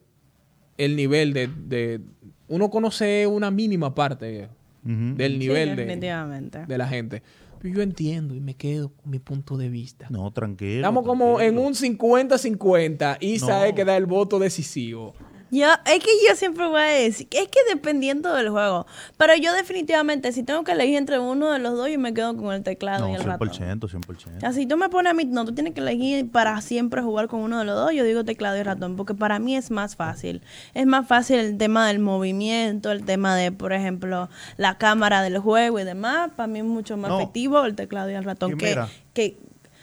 el 0.79 0.97
nivel 0.97 1.33
de, 1.33 1.49
de- 1.49 2.01
Uno 2.49 2.71
conoce 2.71 3.27
una 3.27 3.51
mínima 3.51 3.95
parte 3.95 4.49
del 4.85 5.33
Sí, 5.33 5.39
nivel 5.39 5.71
de, 5.71 5.83
definitivamente. 5.85 6.65
de 6.67 6.79
la 6.79 6.87
gente. 6.87 7.23
Pero 7.59 7.75
yo 7.75 7.83
entiendo 7.83 8.35
y 8.35 8.41
me 8.41 8.55
quedo 8.55 8.91
con 8.91 9.11
mi 9.11 9.19
punto 9.19 9.57
de 9.57 9.69
vista. 9.69 10.07
No, 10.11 10.31
tranquilo. 10.31 10.77
Estamos 10.77 11.05
como 11.05 11.41
en 11.41 11.59
un 11.59 11.75
50-50 11.75 13.17
y 13.21 13.39
No. 13.39 13.47
sabe 13.47 13.75
que 13.75 13.85
da 13.85 13.97
el 13.97 14.07
voto 14.07 14.39
decisivo. 14.39 15.15
Yo, 15.51 15.69
es 15.85 16.01
que 16.01 16.11
yo 16.29 16.35
siempre 16.35 16.67
voy 16.67 16.81
a 16.81 16.85
decir, 16.85 17.29
es 17.31 17.47
que 17.49 17.61
dependiendo 17.73 18.35
del 18.35 18.51
juego. 18.51 18.87
Pero 19.17 19.37
yo 19.37 19.53
definitivamente, 19.53 20.33
si 20.33 20.43
tengo 20.43 20.65
que 20.65 20.73
elegir 20.73 20.97
entre 20.97 21.21
uno 21.21 21.53
de 21.53 21.61
los 21.61 21.77
dos, 21.77 21.89
yo 21.89 21.99
me 22.01 22.13
quedo 22.13 22.37
con 22.37 22.53
el 22.53 22.65
teclado 22.65 23.07
No, 23.07 23.13
y 23.13 23.15
el 23.15 23.23
ratón. 23.23 23.49
100%, 23.49 23.79
100%. 23.89 24.43
Así 24.45 24.67
tú 24.67 24.77
me 24.77 24.89
pones 24.89 25.13
a 25.13 25.15
mí, 25.15 25.25
no, 25.25 25.45
tú 25.45 25.55
tienes 25.55 25.73
que 25.73 25.81
elegir 25.81 26.29
para 26.31 26.61
siempre 26.61 27.01
jugar 27.01 27.29
con 27.29 27.41
uno 27.41 27.61
de 27.61 27.65
los 27.65 27.77
dos, 27.77 27.93
yo 27.93 28.03
digo 28.03 28.25
teclado 28.25 28.57
y 28.57 28.63
ratón, 28.65 28.97
porque 28.97 29.15
para 29.15 29.39
mí 29.39 29.57
es 29.57 29.71
más 29.71 29.95
fácil. 29.95 30.43
Es 30.75 30.87
más 30.87 31.07
fácil 31.07 31.37
el 31.39 31.57
tema 31.59 31.87
del 31.87 32.01
movimiento, 32.01 32.91
el 32.91 33.05
tema 33.05 33.37
de, 33.37 33.53
por 33.53 33.73
ejemplo, 33.73 34.29
la 34.57 34.79
cámara 34.79 35.23
del 35.23 35.39
juego 35.39 35.79
y 35.79 35.85
demás. 35.85 36.31
Para 36.35 36.49
mí 36.49 36.59
es 36.59 36.65
mucho 36.65 36.97
más 36.97 37.11
No. 37.11 37.21
efectivo 37.21 37.65
el 37.65 37.77
teclado 37.77 38.11
y 38.11 38.15
el 38.15 38.25
ratón. 38.25 38.53
Y 38.53 38.57
que, 38.57 38.67
mira. 38.67 38.89
que, 39.15 39.37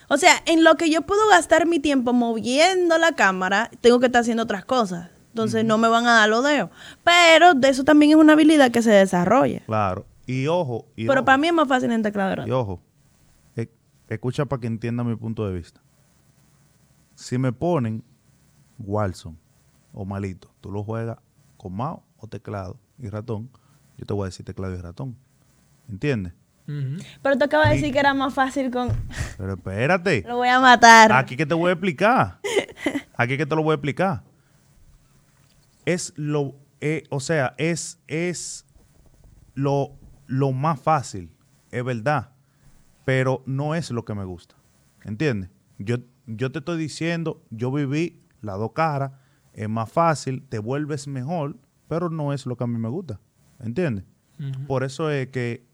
o 0.10 0.17
sea, 0.17 0.34
en 0.45 0.63
lo 0.65 0.76
que 0.76 0.89
yo 0.89 1.04
puedo 1.04 1.26
gastar 1.30 1.65
mi 1.67 1.80
tiempo 1.80 2.12
moviendo 2.12 2.97
la 2.97 3.13
cámara, 3.13 3.71
tengo 3.82 3.99
que 4.02 4.08
estar 4.08 4.21
haciendo 4.21 4.43
otras 4.43 4.65
cosas. 4.65 5.10
Entonces 5.34 5.65
no 5.65 5.80
me 5.80 5.88
van 5.88 6.06
a 6.06 6.13
dar 6.13 6.30
los 6.30 6.43
dedos. 6.43 6.69
Pero 7.04 7.56
de 7.56 7.69
eso 7.69 7.84
también 7.84 8.12
es 8.12 8.17
una 8.17 8.34
habilidad 8.34 8.69
que 8.69 8.84
se 8.84 8.91
desarrolla. 8.91 9.62
Claro. 9.65 10.06
Y 10.28 10.46
ojo. 10.46 10.86
Y 10.96 11.08
Pero 11.08 11.22
ojo, 11.22 11.26
para 11.26 11.38
mí 11.39 11.48
es 11.48 11.54
más 11.54 11.67
fácil 11.67 11.91
en 11.91 12.04
teclado 12.04 12.46
y 12.46 12.52
ojo. 12.52 12.80
e- 13.56 13.72
escucha 14.10 14.46
para 14.46 14.60
que 14.60 14.67
entienda 14.67 15.04
mi 15.04 15.15
punto 15.15 15.48
de 15.48 15.56
vista. 15.56 15.82
Si 17.15 17.39
me 17.39 17.52
ponen 17.52 18.04
Walson 18.78 19.39
o 19.91 20.06
Malito, 20.06 20.54
tú 20.62 20.72
lo 20.72 20.84
juegas 20.84 21.17
con 21.58 21.74
mouse 21.74 22.04
o 22.17 22.28
teclado 22.28 22.78
y 23.00 23.10
ratón, 23.10 23.50
yo 23.98 24.06
te 24.06 24.13
voy 24.13 24.26
a 24.26 24.26
decir 24.26 24.46
teclado 24.46 24.76
y 24.76 24.82
ratón. 24.82 25.17
¿Entiendes? 25.89 26.34
Pero 27.24 27.38
tú 27.39 27.43
acabas 27.46 27.69
de 27.69 27.76
decir 27.76 27.91
que 27.91 28.00
era 28.00 28.13
más 28.13 28.34
fácil 28.36 28.69
con... 28.72 28.89
Pero 29.38 29.54
espérate. 29.56 30.24
Lo 30.28 30.38
voy 30.38 30.48
a 30.48 30.60
matar. 30.60 31.12
Aquí 31.12 31.36
que 31.36 31.46
te 31.48 31.56
voy 31.56 31.69
a 31.69 31.74
explicar. 31.74 32.39
Aquí 33.17 33.36
que 33.36 33.46
te 33.46 33.56
lo 33.56 33.63
voy 33.63 33.72
a 33.72 33.76
explicar. 33.76 34.24
Es 35.86 36.13
lo, 36.15 36.56
eh, 36.82 37.04
o 37.10 37.19
sea, 37.19 37.56
es, 37.58 38.00
es 38.08 38.65
lo, 39.54 39.91
lo 40.28 40.52
más 40.52 40.80
fácil, 40.80 41.32
es 41.72 41.84
verdad, 41.84 42.32
pero 43.06 43.43
no 43.46 43.76
es 43.76 43.91
lo 43.91 44.06
que 44.06 44.13
me 44.13 44.26
gusta. 44.26 44.56
¿Entiendes? 45.04 45.50
Yo, 45.78 45.98
yo 46.26 46.52
te 46.52 46.60
estoy 46.60 46.78
diciendo, 46.78 47.43
yo 47.50 47.72
viví 47.72 48.22
las 48.41 48.58
dos 48.58 48.72
caras, 48.74 49.12
es 49.54 49.69
más 49.69 49.91
fácil, 49.91 50.43
te 50.48 50.60
vuelves 50.60 51.08
mejor, 51.08 51.58
pero 51.88 52.10
no 52.10 52.34
es 52.34 52.46
lo 52.46 52.58
que 52.58 52.63
a 52.63 52.67
mí 52.67 52.78
me 52.78 52.89
gusta. 52.89 53.19
¿Entiendes? 53.60 54.06
Por 54.67 54.84
eso 54.84 55.10
es 55.10 55.28
que, 55.28 55.65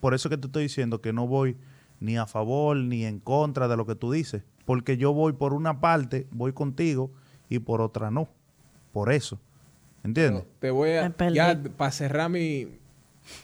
por 0.00 0.14
eso 0.14 0.28
que 0.28 0.38
te 0.38 0.46
estoy 0.46 0.64
diciendo 0.64 1.00
que 1.00 1.12
no 1.12 1.26
voy 1.26 1.56
ni 2.00 2.16
a 2.16 2.26
favor 2.26 2.76
ni 2.76 3.04
en 3.04 3.20
contra 3.20 3.68
de 3.68 3.76
lo 3.76 3.86
que 3.86 3.94
tú 3.94 4.10
dices, 4.10 4.42
porque 4.64 4.96
yo 4.96 5.12
voy 5.12 5.34
por 5.34 5.52
una 5.52 5.80
parte, 5.80 6.26
voy 6.30 6.52
contigo 6.52 7.12
y 7.48 7.58
por 7.58 7.80
otra 7.80 8.10
no. 8.10 8.28
Por 8.92 9.12
eso. 9.12 9.40
¿Entiendes? 10.04 10.44
Te 10.60 10.70
voy 10.70 10.90
a, 10.90 11.12
ya 11.32 11.60
para 11.76 11.90
cerrar 11.90 12.30
mi, 12.30 12.68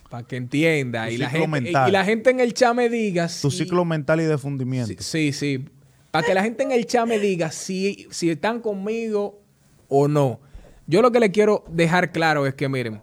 para 0.09 0.27
que 0.27 0.37
entienda 0.37 1.07
Tu 1.07 1.13
y 1.13 1.17
la, 1.19 1.27
ciclo 1.31 1.43
gente, 1.43 1.59
y, 1.59 1.63
mental. 1.63 1.89
y 1.89 1.93
la 1.93 2.05
gente 2.05 2.31
en 2.31 2.41
el 2.41 2.55
chat 2.55 2.75
me 2.75 2.89
diga 2.89 3.27
Tu 3.27 3.51
si- 3.51 3.59
ciclo 3.65 3.85
mental 3.85 4.21
y 4.21 4.25
de 4.25 4.39
fundimiento. 4.39 5.03
Sí, 5.03 5.33
sí, 5.33 5.33
sí. 5.33 5.65
Para 6.11 6.25
que 6.27 6.33
la 6.35 6.43
gente 6.43 6.63
en 6.63 6.71
el 6.73 6.87
chat 6.87 7.07
me 7.09 7.19
diga 7.19 7.51
si, 7.51 8.07
si 8.11 8.31
están 8.31 8.61
conmigo 8.61 9.43
o 9.89 10.07
no. 10.09 10.41
Yo 10.87 11.03
lo 11.03 11.11
que 11.11 11.19
le 11.21 11.31
quiero 11.33 11.65
dejar 11.71 12.13
claro 12.13 12.47
es 12.47 12.55
que, 12.55 12.69
miren, 12.69 13.03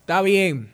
está 0.00 0.22
bien, 0.22 0.70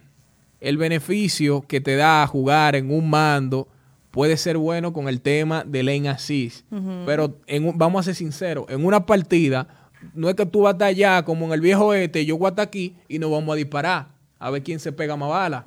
el 0.61 0.77
beneficio 0.77 1.63
que 1.63 1.81
te 1.81 1.97
da 1.97 2.27
jugar 2.27 2.77
en 2.77 2.91
un 2.91 3.09
mando 3.09 3.69
puede 4.11 4.37
ser 4.37 4.59
bueno 4.59 4.93
con 4.93 5.09
el 5.09 5.21
tema 5.21 5.65
del 5.65 5.87
lane 5.87 6.09
assist. 6.11 6.67
Pero 7.07 7.39
en 7.47 7.67
un- 7.69 7.79
vamos 7.79 8.01
a 8.01 8.03
ser 8.05 8.15
sinceros, 8.17 8.67
en 8.69 8.85
una 8.85 9.07
partida 9.07 9.78
no 10.15 10.29
es 10.29 10.35
que 10.35 10.47
tú 10.47 10.63
vas 10.63 10.81
allá 10.81 11.25
como 11.25 11.47
en 11.47 11.53
el 11.53 11.61
viejo 11.61 11.95
este, 11.95 12.25
yo 12.25 12.39
voy 12.39 12.47
a 12.47 12.51
estar 12.51 12.67
aquí 12.67 12.95
y 13.09 13.19
nos 13.19 13.31
vamos 13.31 13.53
a 13.53 13.57
disparar 13.57 14.09
a 14.39 14.51
ver 14.51 14.63
quién 14.63 14.81
se 14.81 14.93
pega 14.93 15.17
más 15.17 15.29
bala. 15.29 15.65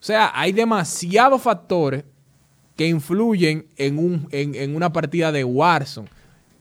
O 0.00 0.02
sea, 0.02 0.32
hay 0.34 0.52
demasiados 0.52 1.42
factores 1.42 2.04
que 2.76 2.88
influyen 2.88 3.66
en, 3.76 3.98
un, 3.98 4.28
en, 4.30 4.54
en 4.54 4.74
una 4.74 4.92
partida 4.92 5.30
de 5.30 5.44
Warzone. 5.44 6.08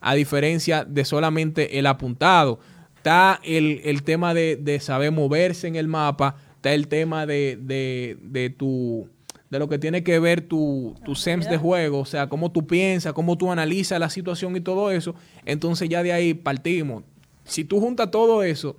a 0.02 0.14
diferencia 0.16 0.84
de 0.84 1.06
solamente 1.06 1.80
el 1.80 1.88
apuntado. 1.88 2.60
Está 2.98 3.40
el, 3.44 3.82
el 3.86 4.04
tema 4.04 4.34
de, 4.34 4.58
de, 4.58 4.80
saber 4.80 5.12
moverse 5.12 5.68
en 5.68 5.78
el 5.78 5.88
mapa, 5.88 6.36
está 6.56 6.74
el 6.74 6.90
tema 6.90 7.26
de, 7.26 7.58
de, 7.62 8.18
de 8.22 8.50
tu 8.50 9.08
de 9.50 9.60
lo 9.60 9.68
que 9.68 9.80
tiene 9.80 10.04
que 10.04 10.20
ver 10.20 10.42
tu, 10.42 10.96
tu 11.04 11.16
SEMS 11.16 11.50
de 11.50 11.58
juego, 11.58 12.00
o 12.00 12.06
sea, 12.06 12.30
cómo 12.30 12.52
tú 12.52 12.68
piensas, 12.68 13.14
cómo 13.14 13.38
tú 13.38 13.52
analizas 13.52 14.00
la 14.00 14.10
situación 14.10 14.56
y 14.56 14.62
todo 14.62 14.92
eso, 14.92 15.16
entonces 15.46 15.90
ya 15.90 16.04
de 16.04 16.14
ahí 16.14 16.34
partimos. 16.34 17.04
Si 17.46 17.64
tú 17.64 17.80
juntas 17.80 18.12
todo 18.12 18.44
eso 18.44 18.76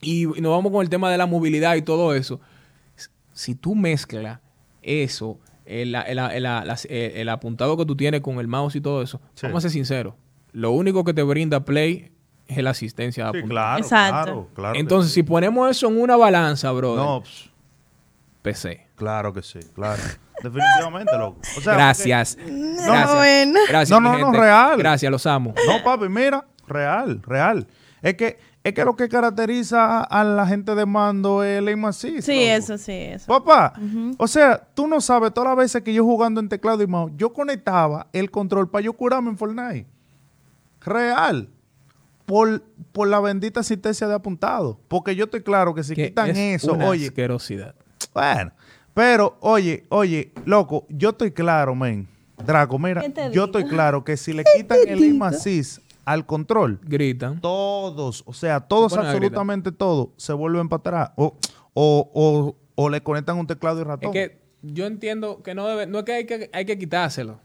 y, 0.00 0.26
nos 0.26 0.50
vamos 0.50 0.72
con 0.72 0.82
el 0.82 0.88
tema 0.88 1.10
de 1.10 1.18
la 1.18 1.26
movilidad 1.26 1.76
y 1.76 1.82
todo 1.82 2.14
eso, 2.14 2.40
si 3.32 3.54
tú 3.54 3.74
mezclas 3.74 4.40
eso, 4.82 5.38
el, 5.64 5.94
el, 5.94 7.28
apuntado 7.28 7.76
que 7.76 7.86
tú 7.86 7.96
tienes 7.96 8.20
con 8.20 8.38
el 8.38 8.48
mouse 8.48 8.76
y 8.76 8.80
todo 8.80 9.00
eso, 9.00 9.20
vamos 9.42 9.58
a 9.58 9.60
ser 9.62 9.70
sinceros, 9.70 10.14
lo 10.52 10.72
único 10.72 11.04
que 11.04 11.14
te 11.14 11.22
brinda 11.22 11.64
Play 11.64 12.10
es 12.48 12.62
la 12.62 12.70
asistencia 12.70 13.30
de 13.30 13.42
Claro, 13.44 13.82
Exacto. 13.82 14.48
Claro, 14.54 14.78
Entonces, 14.78 15.12
si 15.12 15.22
ponemos 15.22 15.70
eso 15.70 15.88
en 15.88 16.00
una 16.00 16.16
balanza, 16.16 16.70
bro. 16.72 16.96
No, 16.96 17.22
PC. 18.42 18.83
Claro 19.04 19.34
que 19.34 19.42
sí, 19.42 19.60
claro. 19.74 20.02
Definitivamente, 20.42 21.12
loco. 21.18 21.40
gracias. 21.62 22.38
No, 22.38 22.92
gracias. 23.68 23.90
no, 23.90 24.00
no, 24.00 24.18
no, 24.18 24.32
real. 24.32 24.78
Gracias, 24.78 25.12
los 25.12 25.26
amo. 25.26 25.54
No, 25.66 25.84
papi, 25.84 26.08
mira, 26.08 26.46
real, 26.66 27.20
real. 27.22 27.66
Es 28.00 28.14
que 28.14 28.38
es 28.64 28.72
que 28.72 28.82
lo 28.82 28.96
que 28.96 29.10
caracteriza 29.10 30.00
a 30.00 30.24
la 30.24 30.46
gente 30.46 30.74
de 30.74 30.86
mando 30.86 31.44
es 31.44 31.58
el 31.58 31.68
aim. 31.68 31.92
Sí, 31.92 32.16
eso, 32.16 32.78
sí, 32.78 32.92
eso. 32.92 33.26
Papá, 33.26 33.74
o 34.16 34.26
sea, 34.26 34.56
tú 34.72 34.86
no 34.86 35.02
sabes, 35.02 35.34
todas 35.34 35.50
las 35.50 35.58
veces 35.58 35.82
que 35.82 35.92
yo 35.92 36.02
jugando 36.02 36.40
en 36.40 36.48
teclado 36.48 36.82
y 36.82 36.86
mouse, 36.86 37.12
yo 37.14 37.34
conectaba 37.34 38.06
el 38.14 38.30
control 38.30 38.70
para 38.70 38.86
yo 38.86 38.94
curarme 38.94 39.28
en 39.28 39.36
Fortnite. 39.36 39.86
Real. 40.80 41.50
Por, 42.24 42.62
por 42.92 43.06
la 43.06 43.20
bendita 43.20 43.60
asistencia 43.60 44.08
de 44.08 44.14
apuntado. 44.14 44.80
Porque 44.88 45.14
yo 45.14 45.24
estoy 45.24 45.42
claro 45.42 45.74
que 45.74 45.84
si 45.84 45.94
quitan 45.94 46.34
eso, 46.34 46.72
oye. 46.72 47.08
asquerosidad. 47.08 47.74
Bueno, 48.14 48.52
pero, 48.94 49.36
oye, 49.40 49.84
oye, 49.88 50.32
loco, 50.44 50.86
yo 50.88 51.10
estoy 51.10 51.32
claro, 51.32 51.74
men. 51.74 52.08
Draco, 52.46 52.78
mira, 52.78 53.02
yo 53.32 53.44
estoy 53.44 53.64
claro 53.64 54.04
que 54.04 54.16
si 54.16 54.32
le 54.32 54.44
quitan 54.56 54.78
el 54.86 55.02
aim 55.02 55.22
assist 55.22 55.78
al 56.04 56.26
control, 56.26 56.78
gritan. 56.82 57.40
Todos, 57.40 58.22
o 58.26 58.32
sea, 58.32 58.60
todos, 58.60 58.96
absolutamente 58.96 59.72
todos, 59.72 60.08
se 60.16 60.32
vuelven 60.32 60.68
para 60.68 60.80
atrás. 60.80 61.10
O, 61.16 61.34
o, 61.74 62.56
o, 62.74 62.88
le 62.90 63.02
conectan 63.02 63.38
un 63.38 63.46
teclado 63.46 63.80
y 63.80 63.84
ratón. 63.84 64.14
Es 64.14 64.28
que 64.28 64.38
yo 64.62 64.86
entiendo 64.86 65.42
que 65.42 65.54
no 65.54 65.66
debe, 65.66 65.86
no 65.86 66.00
es 66.00 66.04
que 66.04 66.12
hay 66.12 66.26
que, 66.26 66.50
hay 66.52 66.64
que 66.64 66.78
quitárselo. 66.78 67.40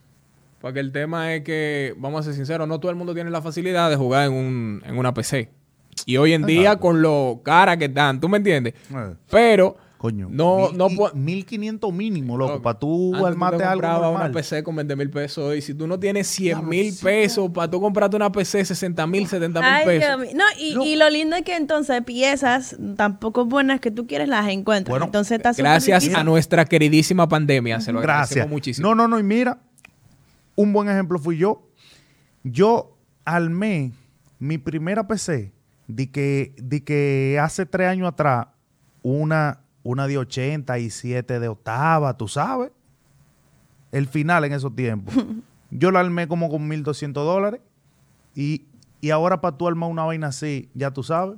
Porque 0.60 0.82
el 0.82 0.92
tema 0.92 1.34
es 1.34 1.44
que, 1.44 1.96
vamos 1.98 2.20
a 2.20 2.24
ser 2.24 2.34
sinceros, 2.34 2.68
no 2.68 2.80
todo 2.80 2.92
el 2.92 2.98
mundo 2.98 3.14
tiene 3.14 3.30
la 3.30 3.42
facilidad 3.42 3.90
de 3.90 3.96
jugar 3.96 4.28
en, 4.28 4.34
un, 4.34 4.84
en 4.86 4.98
una 4.98 5.14
PC. 5.14 5.50
Y 6.06 6.18
hoy 6.18 6.34
en 6.34 6.46
día, 6.46 6.78
con 6.78 7.02
lo 7.02 7.42
cara 7.44 7.78
que 7.78 7.86
están, 7.86 8.20
¿tú 8.20 8.28
me 8.28 8.38
entiendes? 8.38 8.74
Eh. 8.94 9.16
Pero 9.30 9.78
Coño. 10.00 10.30
No, 10.32 10.72
no 10.72 10.88
1500 11.14 11.92
mínimo, 11.92 12.38
loco, 12.38 12.62
para 12.62 12.80
tú 12.80 13.14
armarte 13.26 13.66
algo 13.66 13.86
normal. 13.86 14.16
una 14.16 14.32
PC 14.32 14.64
con 14.64 14.74
20 14.78 14.96
mil 14.96 15.10
pesos 15.10 15.58
y 15.58 15.62
si 15.62 15.74
tú 15.74 15.88
no 15.88 16.00
tienes 16.00 16.26
100 16.28 16.70
mil 16.70 16.96
pesos 17.04 17.52
para 17.52 17.70
tú 17.70 17.82
comprarte 17.82 18.16
una 18.16 18.32
PC 18.32 18.64
60 18.64 19.06
mil, 19.08 19.28
70 19.28 19.60
mil 19.60 19.70
pesos. 19.84 20.34
No, 20.34 20.46
y, 20.58 20.96
lo 20.96 21.10
lindo 21.10 21.36
es 21.36 21.44
que 21.44 21.58
entonces 21.58 22.02
piezas 22.06 22.78
tampoco 22.96 23.44
buenas 23.44 23.82
que 23.82 23.92
tú 23.92 24.08
quieres 24.08 24.30
las 24.30 24.48
encuentras. 24.48 25.02
entonces 25.04 25.36
está 25.36 25.52
Gracias 25.52 26.14
a 26.14 26.24
nuestra 26.24 26.64
queridísima 26.64 27.28
pandemia, 27.28 27.82
se 27.82 27.92
lo 27.92 28.00
agradecemos 28.00 28.52
muchísimo. 28.52 28.88
No, 28.88 28.96
no, 28.96 29.10
no, 29.10 29.20
y 29.20 29.24
mira, 29.24 29.60
un 30.56 30.72
buen 30.72 30.88
ejemplo 30.88 31.20
fui 31.20 31.38
yo. 31.38 31.68
Yo 32.46 32.98
armé 33.26 33.92
mi 34.40 34.58
primera 34.58 35.06
PC 35.06 35.52
de 35.88 36.10
que, 36.10 36.56
de 36.56 36.86
que 36.86 37.38
hace 37.42 37.66
tres 37.66 37.90
años 37.90 38.08
atrás 38.08 38.48
una 39.02 39.60
una 39.84 40.08
de 40.08 40.18
87 40.18 41.40
de 41.40 41.48
octava, 41.48 42.18
tú 42.18 42.28
sabes. 42.28 42.72
El 43.92 44.08
final 44.08 44.44
en 44.46 44.54
esos 44.54 44.76
tiempos. 44.76 45.14
Yo 45.72 45.92
la 45.92 46.00
armé 46.00 46.28
como 46.28 46.50
con 46.50 46.70
1.200 46.70 47.14
dólares. 47.14 47.62
Y, 48.36 48.66
ahora 49.12 49.42
para 49.42 49.58
tú 49.58 49.68
armar 49.68 49.90
una 49.90 50.04
vaina 50.04 50.28
así, 50.28 50.70
ya 50.74 50.92
tú 50.92 51.04
sabes. 51.04 51.38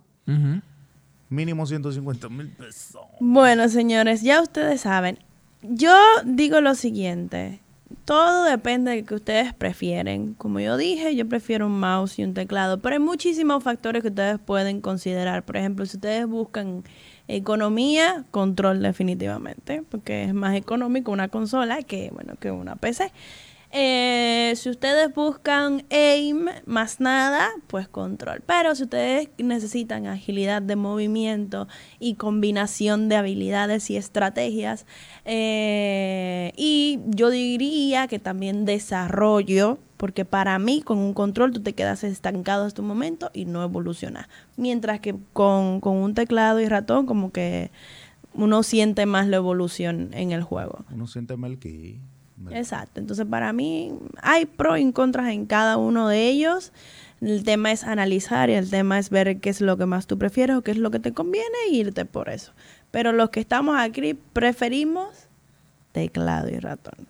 Mínimo 1.29 1.65
150 1.65 2.29
mil 2.29 2.49
pesos. 2.49 3.01
Bueno, 3.19 3.67
señores, 3.69 4.21
ya 4.21 4.41
ustedes 4.41 4.81
saben. 4.81 5.19
Yo 5.61 5.93
digo 6.25 6.61
lo 6.61 6.75
siguiente. 6.75 7.61
Todo 8.05 8.45
depende 8.45 8.91
de 8.91 9.03
que 9.03 9.15
ustedes 9.15 9.53
prefieren. 9.53 10.33
Como 10.33 10.59
yo 10.59 10.77
dije, 10.77 11.15
yo 11.15 11.27
prefiero 11.27 11.67
un 11.67 11.79
mouse 11.79 12.19
y 12.19 12.23
un 12.23 12.33
teclado. 12.33 12.79
Pero 12.79 12.95
hay 12.95 13.01
muchísimos 13.01 13.63
factores 13.63 14.01
que 14.01 14.09
ustedes 14.09 14.39
pueden 14.39 14.81
considerar. 14.81 15.43
Por 15.43 15.57
ejemplo, 15.57 15.85
si 15.85 15.97
ustedes 15.97 16.25
buscan 16.25 16.83
Economía, 17.33 18.25
control 18.29 18.81
definitivamente, 18.81 19.83
porque 19.89 20.25
es 20.25 20.33
más 20.33 20.53
económico 20.55 21.11
una 21.11 21.29
consola 21.29 21.81
que, 21.81 22.09
bueno, 22.11 22.35
que 22.39 22.51
una 22.51 22.75
PC. 22.75 23.11
Eh, 23.73 24.51
si 24.57 24.69
ustedes 24.69 25.13
buscan 25.13 25.85
aim 25.89 26.47
más 26.65 26.99
nada, 26.99 27.49
pues 27.67 27.87
control. 27.87 28.43
Pero 28.45 28.75
si 28.75 28.83
ustedes 28.83 29.29
necesitan 29.37 30.07
agilidad 30.07 30.61
de 30.61 30.75
movimiento 30.75 31.69
y 31.97 32.15
combinación 32.15 33.07
de 33.07 33.15
habilidades 33.15 33.89
y 33.89 33.95
estrategias, 33.95 34.85
eh, 35.23 36.51
y 36.57 36.99
yo 37.07 37.29
diría 37.29 38.07
que 38.07 38.19
también 38.19 38.65
desarrollo, 38.65 39.79
porque 40.01 40.25
para 40.25 40.57
mí 40.57 40.81
con 40.81 40.97
un 40.97 41.13
control 41.13 41.51
tú 41.51 41.61
te 41.61 41.73
quedas 41.73 42.03
estancado 42.03 42.65
hasta 42.65 42.81
un 42.81 42.87
momento 42.87 43.29
y 43.35 43.45
no 43.45 43.61
evolucionas. 43.61 44.27
Mientras 44.57 44.99
que 44.99 45.15
con, 45.31 45.79
un 45.83 46.15
teclado 46.15 46.59
y 46.59 46.67
ratón 46.67 47.05
como 47.05 47.31
que 47.31 47.69
uno 48.33 48.63
siente 48.63 49.05
más 49.05 49.27
la 49.27 49.35
evolución 49.35 50.09
en 50.13 50.31
el 50.31 50.41
juego. 50.41 50.85
Uno 50.91 51.05
siente 51.05 51.37
más 51.37 51.51
que... 51.57 51.99
Exacto. 52.49 52.99
Entonces 52.99 53.27
para 53.27 53.53
mí 53.53 53.93
hay 54.23 54.47
pros 54.47 54.79
y 54.79 54.91
contras 54.91 55.29
en 55.29 55.45
cada 55.45 55.77
uno 55.77 56.07
de 56.07 56.29
ellos. 56.29 56.73
El 57.21 57.43
tema 57.43 57.71
es 57.71 57.83
analizar 57.83 58.49
y 58.49 58.53
el 58.53 58.71
tema 58.71 58.97
es 58.97 59.11
ver 59.11 59.39
qué 59.39 59.51
es 59.51 59.61
lo 59.61 59.77
que 59.77 59.85
más 59.85 60.07
tú 60.07 60.17
prefieres 60.17 60.55
o 60.55 60.63
qué 60.63 60.71
es 60.71 60.79
lo 60.79 60.89
que 60.89 60.99
te 60.99 61.13
conviene 61.13 61.45
e 61.69 61.75
irte 61.75 62.05
por 62.05 62.29
eso. 62.29 62.53
Pero 62.89 63.11
los 63.11 63.29
que 63.29 63.39
estamos 63.39 63.77
aquí 63.77 64.15
preferimos 64.15 65.27
teclado 65.91 66.49
y 66.49 66.57
ratón. 66.57 67.07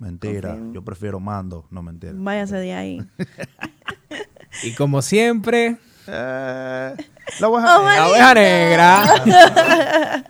Mentira, 0.00 0.58
yo 0.72 0.82
prefiero 0.82 1.20
mando, 1.20 1.66
no 1.70 1.82
mentira. 1.82 2.14
Váyase 2.16 2.56
de 2.56 2.72
ahí. 2.72 3.06
y 4.64 4.72
como 4.72 5.02
siempre, 5.02 5.76
eh, 6.06 6.94
la 7.38 7.48
oveja, 7.48 8.34
negra. 8.34 9.04